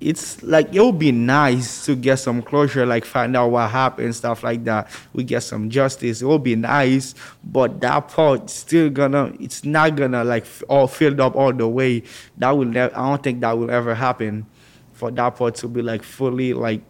It's 0.00 0.42
like 0.42 0.74
it 0.74 0.80
would 0.80 0.98
be 0.98 1.12
nice 1.12 1.86
to 1.86 1.96
get 1.96 2.16
some 2.18 2.42
closure, 2.42 2.84
like 2.84 3.06
find 3.06 3.34
out 3.34 3.52
what 3.52 3.70
happened, 3.70 4.14
stuff 4.14 4.42
like 4.42 4.64
that. 4.64 4.90
We 5.14 5.24
get 5.24 5.40
some 5.40 5.70
justice. 5.70 6.20
It 6.20 6.26
would 6.26 6.42
be 6.42 6.56
nice, 6.56 7.14
but 7.42 7.80
that 7.80 8.08
part 8.08 8.50
still 8.50 8.90
gonna, 8.90 9.32
it's 9.40 9.64
not 9.64 9.96
gonna 9.96 10.22
like 10.22 10.44
all 10.68 10.88
filled 10.88 11.20
up 11.20 11.34
all 11.36 11.54
the 11.54 11.66
way. 11.66 12.02
That 12.36 12.50
will, 12.50 12.66
never, 12.66 12.94
I 12.94 13.08
don't 13.08 13.22
think 13.22 13.40
that 13.40 13.56
will 13.56 13.70
ever 13.70 13.94
happen, 13.94 14.46
for 14.92 15.10
that 15.12 15.36
part 15.36 15.54
to 15.56 15.68
be 15.68 15.80
like 15.80 16.02
fully 16.02 16.52
like 16.52 16.82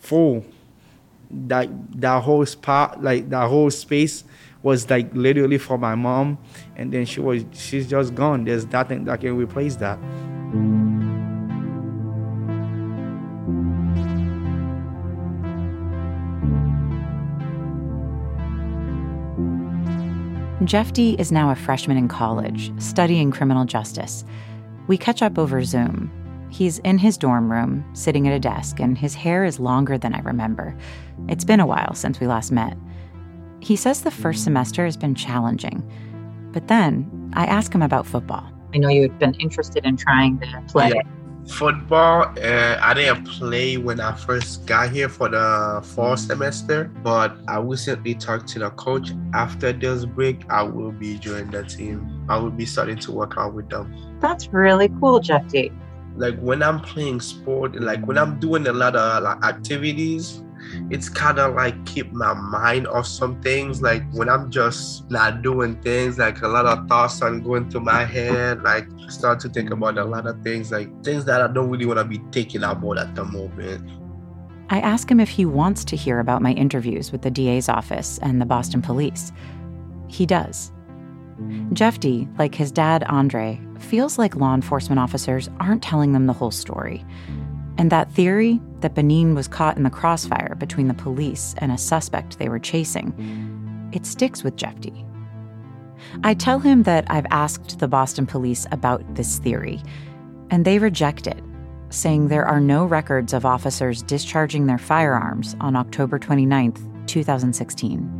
full. 0.00 0.44
That 1.30 1.70
that 2.02 2.22
whole 2.22 2.44
spot, 2.44 3.02
like 3.02 3.30
that 3.30 3.48
whole 3.48 3.70
space, 3.70 4.24
was 4.62 4.88
like 4.88 5.12
literally 5.14 5.58
for 5.58 5.78
my 5.78 5.94
mom, 5.94 6.38
and 6.76 6.92
then 6.92 7.04
she 7.04 7.20
was 7.20 7.44
she's 7.52 7.88
just 7.88 8.14
gone. 8.14 8.44
There's 8.44 8.66
nothing 8.66 9.04
that 9.04 9.20
can 9.20 9.36
replace 9.36 9.76
that. 9.76 9.98
Jeff 20.64 20.92
D 20.92 21.16
is 21.18 21.32
now 21.32 21.50
a 21.50 21.56
freshman 21.56 21.96
in 21.96 22.06
college, 22.06 22.72
studying 22.80 23.32
criminal 23.32 23.64
justice. 23.64 24.24
We 24.86 24.96
catch 24.96 25.20
up 25.20 25.36
over 25.36 25.64
Zoom. 25.64 26.10
He's 26.50 26.78
in 26.80 26.98
his 26.98 27.18
dorm 27.18 27.50
room, 27.50 27.84
sitting 27.94 28.28
at 28.28 28.34
a 28.34 28.38
desk, 28.38 28.78
and 28.78 28.96
his 28.96 29.14
hair 29.14 29.44
is 29.44 29.58
longer 29.58 29.98
than 29.98 30.14
I 30.14 30.20
remember. 30.20 30.76
It's 31.28 31.44
been 31.44 31.58
a 31.60 31.66
while 31.66 31.94
since 31.94 32.20
we 32.20 32.28
last 32.28 32.52
met. 32.52 32.76
He 33.62 33.76
says 33.76 34.02
the 34.02 34.10
first 34.10 34.42
semester 34.42 34.84
has 34.84 34.96
been 34.96 35.14
challenging. 35.14 35.88
But 36.52 36.66
then 36.66 37.30
I 37.34 37.46
ask 37.46 37.72
him 37.72 37.80
about 37.80 38.06
football. 38.06 38.44
I 38.74 38.78
know 38.78 38.88
you've 38.88 39.18
been 39.20 39.34
interested 39.34 39.86
in 39.86 39.96
trying 39.96 40.40
to 40.40 40.64
play. 40.66 40.90
Yeah. 40.92 41.02
Football, 41.46 42.22
uh, 42.42 42.78
I 42.80 42.92
didn't 42.94 43.24
play 43.24 43.76
when 43.76 44.00
I 44.00 44.12
first 44.16 44.66
got 44.66 44.90
here 44.90 45.08
for 45.08 45.28
the 45.28 45.80
fall 45.94 46.16
semester, 46.16 46.90
but 47.04 47.36
I 47.46 47.58
recently 47.58 48.14
talked 48.16 48.48
to 48.48 48.58
the 48.58 48.70
coach. 48.70 49.12
After 49.32 49.72
this 49.72 50.06
break, 50.06 50.42
I 50.50 50.64
will 50.64 50.92
be 50.92 51.18
joining 51.18 51.52
the 51.52 51.62
team. 51.62 52.26
I 52.28 52.38
will 52.38 52.50
be 52.50 52.66
starting 52.66 52.98
to 52.98 53.12
work 53.12 53.34
out 53.36 53.54
with 53.54 53.70
them. 53.70 53.94
That's 54.20 54.48
really 54.48 54.88
cool, 55.00 55.20
Jeff 55.20 55.46
D. 55.48 55.70
Like 56.16 56.36
when 56.40 56.64
I'm 56.64 56.80
playing 56.80 57.20
sport, 57.20 57.80
like 57.80 58.04
when 58.06 58.18
I'm 58.18 58.40
doing 58.40 58.66
a 58.66 58.72
lot 58.72 58.96
of 58.96 59.22
like, 59.22 59.42
activities, 59.44 60.42
it's 60.90 61.08
kind 61.08 61.38
of 61.38 61.54
like 61.54 61.74
keep 61.86 62.12
my 62.12 62.34
mind 62.34 62.86
off 62.86 63.06
some 63.06 63.40
things 63.42 63.82
like 63.82 64.02
when 64.12 64.28
i'm 64.28 64.50
just 64.50 65.10
not 65.10 65.42
doing 65.42 65.74
things 65.82 66.18
like 66.18 66.40
a 66.42 66.48
lot 66.48 66.66
of 66.66 66.86
thoughts 66.88 67.20
are 67.22 67.38
going 67.38 67.68
through 67.70 67.80
my 67.80 68.04
head 68.04 68.62
like 68.62 68.86
start 69.08 69.40
to 69.40 69.48
think 69.48 69.70
about 69.70 69.98
a 69.98 70.04
lot 70.04 70.26
of 70.26 70.40
things 70.42 70.70
like 70.70 70.88
things 71.04 71.24
that 71.24 71.40
i 71.40 71.52
don't 71.52 71.70
really 71.70 71.86
want 71.86 71.98
to 71.98 72.04
be 72.04 72.20
thinking 72.32 72.62
about 72.62 72.98
at 72.98 73.14
the 73.14 73.24
moment 73.24 73.88
I 74.70 74.80
ask 74.80 75.10
him 75.10 75.20
if 75.20 75.28
he 75.28 75.44
wants 75.44 75.84
to 75.84 75.96
hear 75.96 76.18
about 76.18 76.40
my 76.40 76.52
interviews 76.52 77.12
with 77.12 77.20
the 77.20 77.30
DA's 77.30 77.68
office 77.68 78.18
and 78.22 78.40
the 78.40 78.46
Boston 78.46 78.80
police. 78.80 79.30
He 80.08 80.24
does. 80.24 80.72
Jeff 81.72 82.00
D, 82.00 82.26
like 82.38 82.54
his 82.54 82.72
dad 82.72 83.04
Andre, 83.04 83.60
feels 83.78 84.18
like 84.18 84.36
law 84.36 84.54
enforcement 84.54 84.98
officers 84.98 85.50
aren't 85.60 85.82
telling 85.82 86.12
them 86.12 86.26
the 86.26 86.32
whole 86.32 86.50
story. 86.50 87.04
And 87.76 87.90
that 87.90 88.10
theory 88.12 88.60
that 88.82 88.94
Benin 88.94 89.34
was 89.34 89.48
caught 89.48 89.76
in 89.76 89.82
the 89.82 89.90
crossfire 89.90 90.54
between 90.56 90.88
the 90.88 90.94
police 90.94 91.54
and 91.58 91.72
a 91.72 91.78
suspect 91.78 92.38
they 92.38 92.48
were 92.48 92.58
chasing, 92.58 93.90
it 93.92 94.06
sticks 94.06 94.42
with 94.42 94.56
Jeff 94.56 94.74
I 96.24 96.34
tell 96.34 96.58
him 96.58 96.82
that 96.82 97.06
I've 97.08 97.26
asked 97.30 97.78
the 97.78 97.88
Boston 97.88 98.26
police 98.26 98.66
about 98.70 99.14
this 99.14 99.38
theory, 99.38 99.80
and 100.50 100.64
they 100.64 100.78
reject 100.78 101.26
it, 101.26 101.42
saying 101.90 102.28
there 102.28 102.44
are 102.44 102.60
no 102.60 102.84
records 102.84 103.32
of 103.32 103.46
officers 103.46 104.02
discharging 104.02 104.66
their 104.66 104.78
firearms 104.78 105.56
on 105.60 105.76
October 105.76 106.18
29th, 106.18 107.06
2016. 107.06 108.18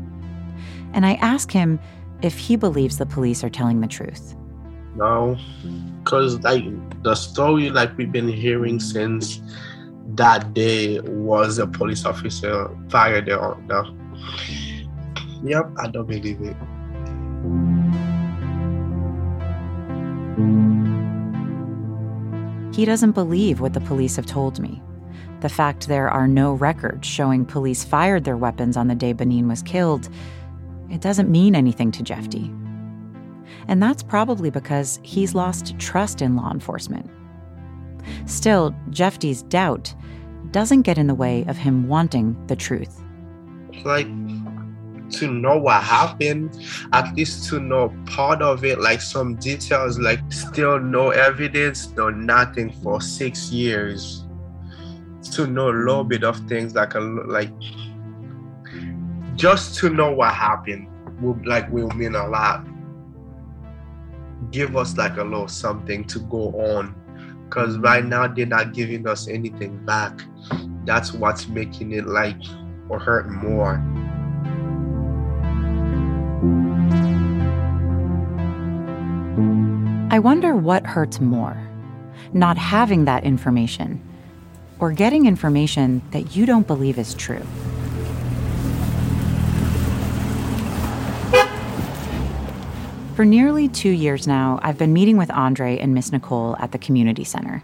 And 0.95 1.07
I 1.07 1.15
ask 1.15 1.51
him 1.51 1.81
if 2.23 2.39
he 2.39 2.57
believes 2.57 2.99
the 2.99 3.07
police 3.07 3.43
are 3.43 3.51
telling 3.51 3.81
the 3.81 3.87
truth. 3.87 4.37
No, 4.95 5.39
because 6.05 6.39
like 6.41 6.65
the 7.03 7.15
story 7.15 7.71
like 7.71 7.97
we've 7.97 8.13
been 8.13 8.29
hearing 8.29 8.79
since 8.79 9.41
that 10.17 10.55
day 10.55 11.01
was 11.01 11.59
a 11.59 11.67
police 11.67 12.05
officer 12.05 12.69
fired 12.91 13.27
the 13.27 13.37
order. 13.37 13.85
Yep, 15.43 15.71
I 15.79 15.89
don't 15.89 16.07
believe 16.07 16.41
it. 16.41 16.57
He 22.75 22.85
doesn't 22.85 23.13
believe 23.13 23.61
what 23.61 23.75
the 23.75 23.81
police 23.81 24.17
have 24.17 24.27
told 24.27 24.59
me. 24.59 24.83
The 25.41 25.49
fact 25.49 25.89
there 25.89 26.09
are 26.09 26.29
no 26.29 26.55
records 26.55 27.07
showing 27.07 27.45
police 27.45 27.85
fired 27.85 28.25
their 28.25 28.37
weapons 28.37 28.77
on 28.77 28.89
the 28.89 28.95
day 28.95 29.13
Benin 29.13 29.49
was 29.49 29.63
killed, 29.63 30.09
it 30.91 31.01
doesn't 31.01 31.31
mean 31.31 31.55
anything 31.55 31.91
to 31.93 32.03
Jeff 32.03 32.29
D. 32.29 32.53
And 33.67 33.83
that's 33.83 34.03
probably 34.03 34.51
because 34.51 35.01
he's 35.03 35.35
lost 35.35 35.79
trust 35.79 36.23
in 36.23 36.37
law 36.37 36.51
enforcement. 36.53 37.11
Still, 38.27 38.75
Jeff 38.91 39.19
D's 39.19 39.43
doubt 39.43 39.95
doesn't 40.51 40.83
get 40.83 40.99
in 40.99 41.07
the 41.07 41.15
way 41.15 41.45
of 41.49 41.57
him 41.57 41.89
wanting 41.89 42.37
the 42.47 42.57
truth. 42.57 43.03
Like 43.85 44.07
to 45.13 45.31
know 45.31 45.59
what 45.59 45.83
happened, 45.83 46.59
at 46.93 47.15
least 47.15 47.49
to 47.51 47.61
know 47.61 47.95
part 48.07 48.43
of 48.43 48.65
it, 48.65 48.81
like 48.81 49.01
some 49.01 49.37
details, 49.37 49.99
like 49.99 50.21
still 50.31 50.79
no 50.79 51.11
evidence, 51.11 51.91
no 51.93 52.11
nothing 52.11 52.73
for 52.83 53.01
six 53.01 53.51
years. 53.51 54.25
To 55.33 55.47
know 55.47 55.71
a 55.71 55.77
little 55.77 56.05
bit 56.05 56.25
of 56.25 56.37
things 56.49 56.75
like 56.75 56.95
a 56.95 57.01
like 57.01 57.51
just 59.37 59.77
to 59.79 59.89
know 59.89 60.13
what 60.13 60.35
happened 60.35 60.89
would 61.21 61.47
like 61.47 61.71
will 61.71 61.89
mean 61.91 62.15
a 62.15 62.27
lot. 62.27 62.67
Give 64.51 64.77
us 64.77 64.97
like 64.97 65.17
a 65.17 65.25
little 65.25 65.49
something 65.49 66.05
to 66.05 66.19
go 66.21 66.51
on. 66.61 66.95
Cause 67.53 67.77
right 67.77 68.03
now 68.03 68.27
they're 68.27 68.47
not 68.47 68.73
giving 68.73 69.07
us 69.07 69.29
anything 69.29 69.77
back. 69.85 70.23
That's 70.87 71.13
what's 71.13 71.49
making 71.49 71.93
it 71.93 72.07
like 72.07 72.41
or 72.89 72.99
hurt 72.99 73.29
more. 73.29 73.75
I 80.11 80.19
wonder 80.19 80.57
what 80.57 80.87
hurts 80.87 81.21
more 81.21 81.69
not 82.33 82.57
having 82.57 83.05
that 83.05 83.25
information 83.25 84.01
or 84.79 84.91
getting 84.91 85.27
information 85.27 86.01
that 86.13 86.35
you 86.35 86.47
don't 86.47 86.67
believe 86.67 86.99
is 86.99 87.13
true. 87.13 87.43
For 93.15 93.27
nearly 93.27 93.69
two 93.69 93.91
years 93.91 94.27
now, 94.27 94.59
I've 94.63 94.79
been 94.79 94.95
meeting 94.95 95.19
with 95.19 95.31
Andre 95.31 95.77
and 95.77 95.93
Miss 95.93 96.13
Nicole 96.13 96.57
at 96.59 96.73
the 96.73 96.79
community 96.79 97.25
center. 97.25 97.63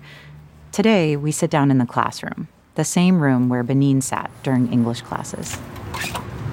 Today, 0.72 1.16
we 1.16 1.32
sit 1.32 1.50
down 1.50 1.70
in 1.70 1.78
the 1.78 1.86
classroom, 1.86 2.48
the 2.74 2.84
same 2.84 3.18
room 3.18 3.48
where 3.48 3.62
Benin 3.62 4.02
sat 4.02 4.30
during 4.42 4.70
English 4.70 5.00
classes. 5.00 5.54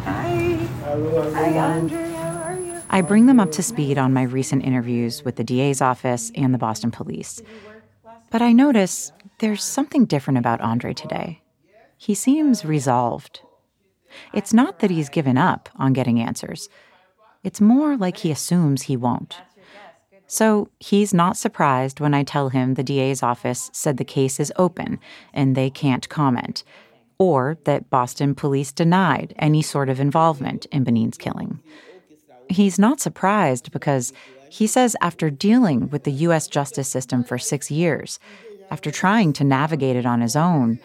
Hi. 0.06 0.60
Hi, 0.86 1.58
Andre. 1.58 2.10
How 2.14 2.42
are 2.44 2.58
you? 2.58 2.82
I 2.90 3.02
bring 3.02 3.26
them 3.26 3.38
up 3.38 3.52
to 3.54 3.64
speed 3.64 3.98
on 3.98 4.14
my 4.14 4.24
recent 4.24 4.64
interviews 4.64 5.26
with 5.26 5.36
the 5.36 5.44
DA's 5.44 5.82
office 5.82 6.32
and 6.34 6.54
the 6.54 6.58
Boston 6.58 6.90
police. 6.90 7.42
But 8.32 8.42
I 8.42 8.54
notice 8.54 9.12
there's 9.40 9.64
something 9.64 10.06
different 10.06 10.38
about 10.38 10.62
Andre 10.62 10.94
today. 10.94 11.42
He 11.98 12.16
seems 12.16 12.64
resolved. 12.64 13.42
It's 14.34 14.54
not 14.54 14.80
that 14.80 14.90
he's 14.90 15.10
given 15.10 15.38
up 15.38 15.68
on 15.76 15.92
getting 15.92 16.22
answers, 16.22 16.70
it's 17.46 17.62
more 17.62 17.96
like 17.96 18.18
he 18.18 18.32
assumes 18.32 18.82
he 18.82 18.98
won't. 18.98 19.40
So 20.28 20.70
he's 20.80 21.14
not 21.14 21.38
surprised 21.38 22.00
when 22.00 22.16
I 22.16 22.24
tell 22.24 22.50
him 22.50 22.74
the 22.74 22.84
DA's 22.84 23.22
office 23.22 23.70
said 23.72 23.98
the 23.98 24.04
case 24.04 24.40
is 24.40 24.52
open 24.56 25.00
and 25.32 25.56
they 25.56 25.70
can't 25.70 26.10
comment, 26.10 26.64
or 27.20 27.60
that 27.66 27.92
Boston 27.92 28.34
police 28.34 28.72
denied 28.72 29.36
any 29.38 29.62
sort 29.62 29.90
of 29.90 30.00
involvement 30.00 30.66
in 30.72 30.84
Benin's 30.84 31.20
killing. 31.20 31.60
He's 32.50 32.80
not 32.80 33.00
surprised 33.00 33.72
because 33.72 34.12
he 34.50 34.66
says 34.66 34.96
after 35.00 35.30
dealing 35.30 35.90
with 35.90 36.04
the 36.04 36.12
U.S. 36.12 36.48
justice 36.48 36.88
system 36.88 37.24
for 37.24 37.38
six 37.38 37.70
years, 37.70 38.20
after 38.72 38.90
trying 38.90 39.34
to 39.34 39.44
navigate 39.44 39.96
it 39.96 40.08
on 40.08 40.22
his 40.22 40.36
own, 40.36 40.80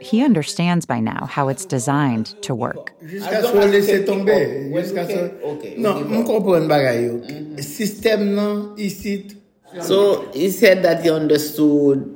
he 0.00 0.22
understands 0.24 0.86
by 0.86 1.00
now 1.00 1.26
how 1.26 1.48
it's 1.48 1.64
designed 1.64 2.40
to 2.42 2.54
work. 2.54 2.92
Jusqu'à 3.02 3.42
ce 3.42 3.52
qu'on 3.52 3.70
laisse 3.70 4.04
tomber. 4.04 4.70
Jusqu'à 4.72 5.06
ce... 5.06 5.78
Non, 5.78 5.96
on 6.10 6.24
comprend 6.24 6.68
bagay 6.68 7.04
yo. 7.04 7.20
Système 7.62 8.34
nan 8.34 8.74
ici. 8.76 9.36
So 9.82 10.30
he 10.32 10.50
said 10.50 10.82
that 10.84 11.02
he 11.02 11.10
understood 11.10 12.12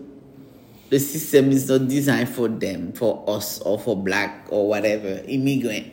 the 0.91 0.99
system 0.99 1.51
is 1.51 1.69
not 1.69 1.89
designed 1.89 2.29
for 2.29 2.49
them, 2.49 2.93
for 2.93 3.25
us, 3.29 3.61
or 3.61 3.79
for 3.79 3.97
black 3.97 4.47
or 4.51 4.69
whatever 4.69 5.21
immigrant. 5.27 5.87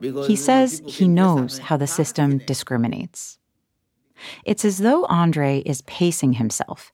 Because 0.00 0.26
He 0.26 0.36
says 0.36 0.82
he 0.86 1.06
knows 1.06 1.58
how 1.58 1.76
the 1.76 1.86
system 1.86 2.38
discriminates. 2.38 3.38
It's 4.44 4.64
as 4.64 4.78
though 4.78 5.04
Andre 5.06 5.62
is 5.66 5.82
pacing 5.82 6.34
himself, 6.34 6.92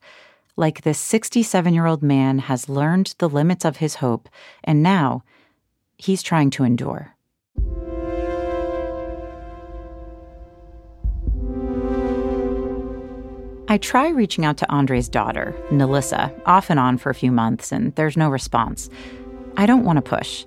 like 0.59 0.83
this 0.83 0.99
67 0.99 1.73
year 1.73 1.87
old 1.87 2.03
man 2.03 2.41
has 2.41 2.69
learned 2.69 3.15
the 3.19 3.29
limits 3.29 3.65
of 3.65 3.77
his 3.77 3.95
hope, 3.97 4.29
and 4.65 4.83
now 4.83 5.23
he's 5.97 6.23
trying 6.23 6.51
to 6.51 6.65
endure. 6.65 7.15
I 13.71 13.79
try 13.79 14.09
reaching 14.09 14.45
out 14.45 14.57
to 14.59 14.71
Andre's 14.71 15.09
daughter, 15.09 15.55
Nalissa, 15.71 16.35
off 16.47 16.71
and 16.71 16.81
on 16.81 16.99
for 16.99 17.11
a 17.11 17.15
few 17.15 17.31
months, 17.31 17.71
and 17.71 17.95
there's 17.95 18.17
no 18.17 18.29
response. 18.29 18.91
I 19.57 19.67
don't 19.67 19.85
want 19.85 19.99
to 19.99 20.03
push. 20.03 20.45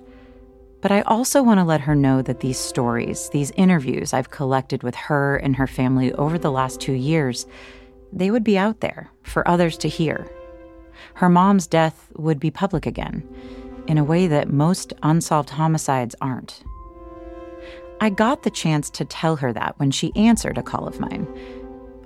But 0.82 0.90
I 0.90 1.02
also 1.02 1.42
want 1.42 1.60
to 1.60 1.64
let 1.64 1.82
her 1.82 1.94
know 1.94 2.20
that 2.22 2.40
these 2.40 2.58
stories, 2.58 3.30
these 3.30 3.52
interviews 3.52 4.12
I've 4.12 4.30
collected 4.30 4.82
with 4.82 4.96
her 4.96 5.36
and 5.36 5.54
her 5.54 5.68
family 5.68 6.12
over 6.14 6.36
the 6.36 6.50
last 6.50 6.80
two 6.80 6.94
years, 6.94 7.46
they 8.12 8.30
would 8.30 8.44
be 8.44 8.58
out 8.58 8.80
there 8.80 9.10
for 9.22 9.46
others 9.48 9.76
to 9.78 9.88
hear. 9.88 10.30
Her 11.14 11.28
mom's 11.28 11.66
death 11.66 12.10
would 12.16 12.38
be 12.38 12.50
public 12.50 12.86
again, 12.86 13.26
in 13.86 13.98
a 13.98 14.04
way 14.04 14.26
that 14.26 14.52
most 14.52 14.92
unsolved 15.02 15.50
homicides 15.50 16.14
aren't. 16.20 16.62
I 18.00 18.10
got 18.10 18.42
the 18.42 18.50
chance 18.50 18.90
to 18.90 19.04
tell 19.04 19.36
her 19.36 19.52
that 19.52 19.78
when 19.78 19.90
she 19.90 20.12
answered 20.16 20.58
a 20.58 20.62
call 20.62 20.86
of 20.86 21.00
mine. 21.00 21.26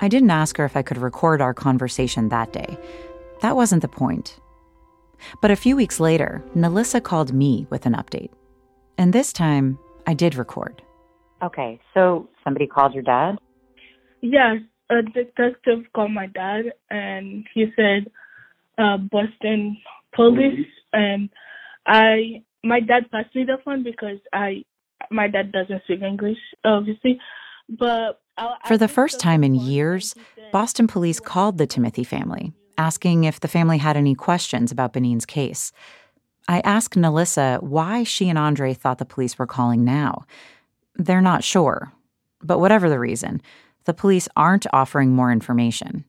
I 0.00 0.08
didn't 0.08 0.30
ask 0.30 0.56
her 0.58 0.64
if 0.64 0.76
I 0.76 0.82
could 0.82 0.98
record 0.98 1.40
our 1.40 1.54
conversation 1.54 2.28
that 2.28 2.52
day. 2.52 2.76
That 3.40 3.56
wasn't 3.56 3.82
the 3.82 3.88
point. 3.88 4.38
But 5.40 5.50
a 5.50 5.56
few 5.56 5.74
weeks 5.74 5.98
later, 5.98 6.44
Nalissa 6.54 7.02
called 7.02 7.32
me 7.32 7.66
with 7.70 7.86
an 7.86 7.94
update. 7.94 8.30
And 8.98 9.12
this 9.12 9.32
time, 9.32 9.78
I 10.06 10.14
did 10.14 10.34
record. 10.34 10.82
Okay, 11.42 11.80
so 11.94 12.28
somebody 12.44 12.66
called 12.66 12.94
your 12.94 13.02
dad? 13.02 13.38
Yes, 14.20 14.56
a 14.90 15.02
detective 15.02 15.84
called 15.94 16.12
my 16.12 16.26
dad 16.26 16.72
and 16.90 17.46
he 17.54 17.66
said 17.74 18.10
uh, 18.78 18.96
Boston 18.96 19.76
police 20.14 20.66
and 20.92 21.28
I 21.86 22.42
my 22.62 22.80
dad 22.80 23.10
passed 23.10 23.34
me 23.34 23.44
the 23.44 23.58
phone 23.64 23.82
because 23.82 24.18
I 24.32 24.64
my 25.10 25.28
dad 25.28 25.52
doesn't 25.52 25.82
speak 25.84 26.02
English 26.02 26.38
obviously 26.64 27.18
but 27.68 28.20
I, 28.38 28.56
For 28.66 28.76
the 28.76 28.88
first 28.88 29.18
time 29.18 29.42
in 29.42 29.54
years, 29.54 30.14
Boston 30.52 30.86
police 30.86 31.20
called 31.20 31.58
the 31.58 31.66
Timothy 31.66 32.04
family, 32.04 32.52
asking 32.76 33.24
if 33.24 33.40
the 33.40 33.48
family 33.48 33.78
had 33.78 33.96
any 33.96 34.14
questions 34.14 34.70
about 34.70 34.92
Benin's 34.92 35.26
case. 35.26 35.72
I 36.48 36.60
asked 36.60 36.94
Nalissa 36.94 37.62
why 37.62 38.04
she 38.04 38.28
and 38.28 38.38
Andre 38.38 38.74
thought 38.74 38.98
the 38.98 39.04
police 39.04 39.38
were 39.38 39.46
calling 39.46 39.84
now. 39.84 40.26
They're 40.94 41.20
not 41.20 41.44
sure. 41.44 41.92
But 42.42 42.60
whatever 42.60 42.88
the 42.88 42.98
reason, 42.98 43.42
the 43.86 43.94
police 43.94 44.28
aren't 44.36 44.66
offering 44.72 45.12
more 45.12 45.32
information. 45.32 46.04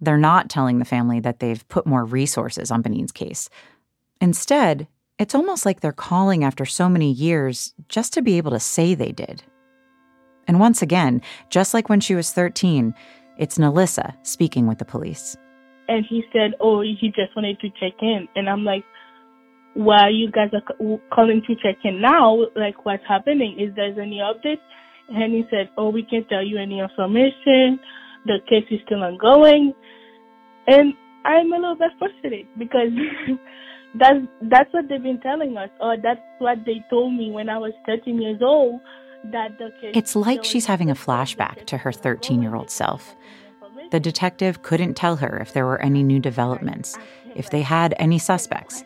They're 0.00 0.16
not 0.16 0.48
telling 0.48 0.78
the 0.78 0.84
family 0.84 1.20
that 1.20 1.40
they've 1.40 1.66
put 1.68 1.86
more 1.86 2.04
resources 2.04 2.70
on 2.70 2.82
Benin's 2.82 3.12
case. 3.12 3.50
Instead, 4.20 4.86
it's 5.18 5.34
almost 5.34 5.66
like 5.66 5.80
they're 5.80 5.92
calling 5.92 6.44
after 6.44 6.64
so 6.64 6.88
many 6.88 7.10
years 7.10 7.74
just 7.88 8.12
to 8.14 8.22
be 8.22 8.36
able 8.36 8.50
to 8.50 8.60
say 8.60 8.94
they 8.94 9.12
did. 9.12 9.42
And 10.46 10.60
once 10.60 10.82
again, 10.82 11.22
just 11.50 11.74
like 11.74 11.88
when 11.88 12.00
she 12.00 12.14
was 12.14 12.32
13, 12.32 12.94
it's 13.38 13.58
Nalissa 13.58 14.14
speaking 14.24 14.66
with 14.66 14.78
the 14.78 14.84
police. 14.84 15.36
And 15.88 16.04
he 16.08 16.22
said, 16.32 16.52
Oh, 16.60 16.80
he 16.82 17.12
just 17.14 17.34
wanted 17.34 17.58
to 17.60 17.70
check 17.70 17.94
in. 18.00 18.28
And 18.36 18.48
I'm 18.48 18.64
like, 18.64 18.84
Why 19.74 20.02
are 20.02 20.10
you 20.10 20.30
guys 20.30 20.50
are 20.52 20.98
calling 21.12 21.42
to 21.46 21.54
check 21.56 21.78
in 21.84 22.00
now? 22.00 22.46
Like, 22.54 22.84
what's 22.84 23.04
happening? 23.08 23.58
Is 23.58 23.74
there 23.74 24.00
any 24.00 24.18
updates? 24.18 24.60
And 25.08 25.32
he 25.32 25.44
said, 25.50 25.70
Oh, 25.76 25.90
we 25.90 26.02
can't 26.02 26.28
tell 26.28 26.44
you 26.44 26.58
any 26.58 26.80
information. 26.80 27.78
The 28.24 28.38
case 28.48 28.64
is 28.70 28.80
still 28.84 29.02
ongoing. 29.02 29.72
And 30.66 30.94
I'm 31.24 31.52
a 31.52 31.56
little 31.56 31.76
bit 31.76 31.92
frustrated 31.98 32.46
because 32.58 32.90
that's 33.98 34.18
that's 34.42 34.72
what 34.72 34.88
they've 34.88 35.02
been 35.02 35.20
telling 35.20 35.56
us, 35.56 35.70
or 35.80 35.96
that's 35.96 36.20
what 36.38 36.58
they 36.66 36.84
told 36.90 37.14
me 37.14 37.30
when 37.30 37.48
I 37.48 37.58
was 37.58 37.72
13 37.86 38.20
years 38.20 38.40
old. 38.42 38.80
That 39.32 39.58
the 39.58 39.70
case 39.80 39.92
It's 39.94 40.14
like 40.14 40.44
she's 40.44 40.66
having 40.66 40.90
a 40.90 40.94
flashback 40.94 41.66
to 41.66 41.78
her 41.78 41.92
13 41.92 42.42
year 42.42 42.54
old 42.54 42.70
self. 42.70 43.16
The 43.90 44.00
detective 44.00 44.62
couldn't 44.62 44.94
tell 44.94 45.16
her 45.16 45.38
if 45.38 45.52
there 45.52 45.64
were 45.64 45.80
any 45.80 46.02
new 46.02 46.18
developments, 46.18 46.98
if 47.34 47.50
they 47.50 47.62
had 47.62 47.94
any 47.98 48.18
suspects, 48.18 48.84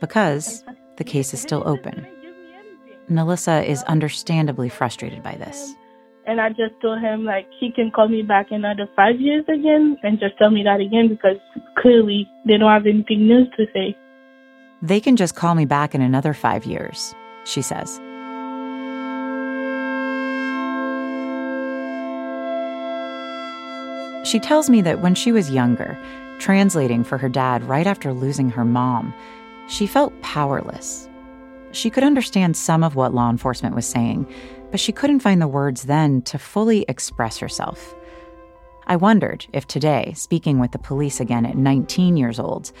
because 0.00 0.64
the 0.96 1.04
case 1.04 1.34
is 1.34 1.40
still 1.40 1.62
open. 1.66 2.06
Nalissa 3.10 3.64
is 3.66 3.82
understandably 3.84 4.68
frustrated 4.68 5.22
by 5.22 5.34
this. 5.36 5.74
And 6.26 6.40
I 6.40 6.50
just 6.50 6.78
told 6.82 7.00
him 7.00 7.24
like 7.24 7.48
he 7.58 7.72
can 7.72 7.90
call 7.90 8.08
me 8.08 8.20
back 8.20 8.48
in 8.50 8.56
another 8.56 8.86
five 8.94 9.18
years 9.18 9.44
again 9.48 9.96
and 10.02 10.20
just 10.20 10.36
tell 10.36 10.50
me 10.50 10.62
that 10.62 10.80
again 10.80 11.08
because 11.08 11.38
clearly 11.78 12.28
they 12.46 12.58
don't 12.58 12.70
have 12.70 12.86
anything 12.86 13.26
new 13.26 13.46
to 13.56 13.66
say. 13.72 13.96
They 14.82 15.00
can 15.00 15.16
just 15.16 15.34
call 15.34 15.54
me 15.54 15.64
back 15.64 15.94
in 15.94 16.02
another 16.02 16.34
five 16.34 16.66
years, 16.66 17.14
she 17.44 17.62
says. 17.62 17.98
She 24.28 24.38
tells 24.38 24.68
me 24.68 24.82
that 24.82 25.00
when 25.00 25.14
she 25.14 25.32
was 25.32 25.50
younger, 25.50 25.96
translating 26.38 27.02
for 27.02 27.16
her 27.16 27.30
dad 27.30 27.64
right 27.64 27.86
after 27.86 28.12
losing 28.12 28.50
her 28.50 28.64
mom, 28.64 29.14
she 29.68 29.86
felt 29.86 30.20
powerless. 30.20 31.07
She 31.72 31.90
could 31.90 32.04
understand 32.04 32.56
some 32.56 32.82
of 32.82 32.94
what 32.94 33.14
law 33.14 33.30
enforcement 33.30 33.74
was 33.74 33.86
saying, 33.86 34.26
but 34.70 34.80
she 34.80 34.92
couldn't 34.92 35.20
find 35.20 35.40
the 35.40 35.48
words 35.48 35.84
then 35.84 36.22
to 36.22 36.38
fully 36.38 36.84
express 36.88 37.38
herself. 37.38 37.94
I 38.86 38.96
wondered 38.96 39.46
if 39.52 39.66
today, 39.66 40.14
speaking 40.16 40.58
with 40.58 40.72
the 40.72 40.78
police 40.78 41.20
again 41.20 41.44
at 41.44 41.56
19 41.56 42.16
years 42.16 42.38
old, 42.38 42.72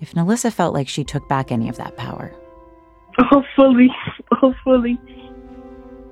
if 0.00 0.14
Nalissa 0.14 0.52
felt 0.52 0.74
like 0.74 0.88
she 0.88 1.04
took 1.04 1.28
back 1.28 1.52
any 1.52 1.68
of 1.68 1.76
that 1.76 1.96
power. 1.96 2.34
Hopefully, 3.18 3.90
hopefully, 4.32 4.98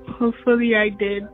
hopefully 0.07 0.75
I 0.75 0.89
did. 0.89 1.27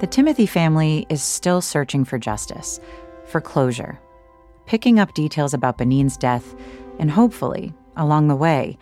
The 0.00 0.08
Timothy 0.08 0.46
family 0.46 1.06
is 1.08 1.22
still 1.22 1.60
searching 1.60 2.04
for 2.04 2.18
justice, 2.18 2.80
for 3.26 3.40
closure, 3.40 4.00
picking 4.66 4.98
up 4.98 5.14
details 5.14 5.54
about 5.54 5.78
Benin's 5.78 6.16
death, 6.16 6.54
and 6.98 7.10
hopefully, 7.10 7.74
along 7.96 8.28
the 8.28 8.36
way, 8.36 8.78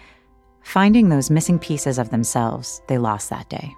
finding 0.63 1.09
those 1.09 1.31
missing 1.31 1.59
pieces 1.59 1.99
of 1.99 2.11
themselves 2.11 2.83
they 2.89 2.99
lost 2.99 3.31
that 3.31 3.49
day. 3.49 3.75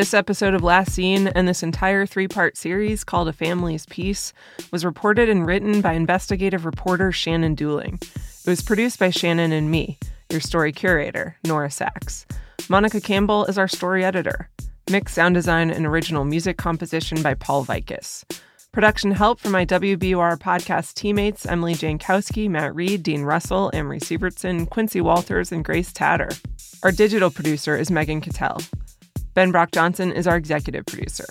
This 0.00 0.14
episode 0.14 0.54
of 0.54 0.62
Last 0.62 0.92
Seen 0.92 1.28
and 1.28 1.46
this 1.46 1.62
entire 1.62 2.06
three 2.06 2.26
part 2.26 2.56
series 2.56 3.04
called 3.04 3.28
A 3.28 3.34
Family's 3.34 3.84
Peace 3.84 4.32
was 4.72 4.82
reported 4.82 5.28
and 5.28 5.46
written 5.46 5.82
by 5.82 5.92
investigative 5.92 6.64
reporter 6.64 7.12
Shannon 7.12 7.54
Dooling. 7.54 8.02
It 8.02 8.48
was 8.48 8.62
produced 8.62 8.98
by 8.98 9.10
Shannon 9.10 9.52
and 9.52 9.70
me, 9.70 9.98
your 10.30 10.40
story 10.40 10.72
curator, 10.72 11.36
Nora 11.44 11.68
Saks. 11.68 12.24
Monica 12.70 12.98
Campbell 12.98 13.44
is 13.44 13.58
our 13.58 13.68
story 13.68 14.02
editor. 14.02 14.48
Mix 14.90 15.12
sound 15.12 15.34
design 15.34 15.70
and 15.70 15.84
original 15.84 16.24
music 16.24 16.56
composition 16.56 17.20
by 17.20 17.34
Paul 17.34 17.66
Vaitkus. 17.66 18.24
Production 18.72 19.10
help 19.10 19.38
from 19.38 19.52
my 19.52 19.66
WBUR 19.66 20.38
podcast 20.38 20.94
teammates 20.94 21.44
Emily 21.44 21.74
Jankowski, 21.74 22.48
Matt 22.48 22.74
Reed, 22.74 23.02
Dean 23.02 23.24
Russell, 23.24 23.70
Amory 23.74 24.00
Sievertson, 24.00 24.66
Quincy 24.70 25.02
Walters, 25.02 25.52
and 25.52 25.62
Grace 25.62 25.92
Tatter. 25.92 26.30
Our 26.82 26.90
digital 26.90 27.28
producer 27.28 27.76
is 27.76 27.90
Megan 27.90 28.22
Cattell. 28.22 28.62
Ben 29.40 29.52
Brock 29.52 29.70
Johnson 29.72 30.12
is 30.12 30.26
our 30.26 30.36
executive 30.36 30.84
producer. 30.84 31.24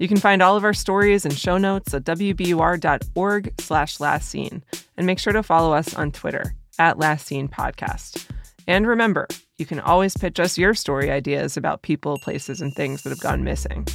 You 0.00 0.08
can 0.08 0.16
find 0.16 0.42
all 0.42 0.56
of 0.56 0.64
our 0.64 0.74
stories 0.74 1.24
and 1.24 1.38
show 1.38 1.56
notes 1.56 1.94
at 1.94 2.02
wbur.org 2.02 3.54
slash 3.60 4.00
last 4.00 4.28
seen. 4.28 4.64
And 4.96 5.06
make 5.06 5.20
sure 5.20 5.32
to 5.32 5.40
follow 5.40 5.72
us 5.72 5.94
on 5.94 6.10
Twitter 6.10 6.56
at 6.80 6.98
Last 6.98 7.28
Seen 7.28 7.46
Podcast. 7.46 8.28
And 8.66 8.88
remember, 8.88 9.28
you 9.56 9.66
can 9.66 9.78
always 9.78 10.16
pitch 10.16 10.40
us 10.40 10.58
your 10.58 10.74
story 10.74 11.12
ideas 11.12 11.56
about 11.56 11.82
people, 11.82 12.18
places, 12.18 12.60
and 12.60 12.74
things 12.74 13.04
that 13.04 13.10
have 13.10 13.20
gone 13.20 13.44
missing. 13.44 13.86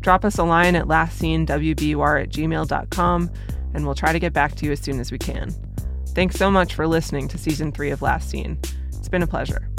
Drop 0.00 0.22
us 0.22 0.36
a 0.36 0.44
line 0.44 0.76
at 0.76 0.84
lastseenwbur 0.84 2.22
at 2.22 2.28
gmail.com, 2.28 3.30
and 3.72 3.86
we'll 3.86 3.94
try 3.94 4.12
to 4.12 4.18
get 4.18 4.34
back 4.34 4.56
to 4.56 4.66
you 4.66 4.72
as 4.72 4.80
soon 4.80 5.00
as 5.00 5.10
we 5.10 5.16
can. 5.16 5.54
Thanks 6.08 6.36
so 6.36 6.50
much 6.50 6.74
for 6.74 6.86
listening 6.86 7.28
to 7.28 7.38
season 7.38 7.72
three 7.72 7.88
of 7.88 8.02
Last 8.02 8.28
Seen. 8.28 8.58
It's 8.88 9.08
been 9.08 9.22
a 9.22 9.26
pleasure. 9.26 9.70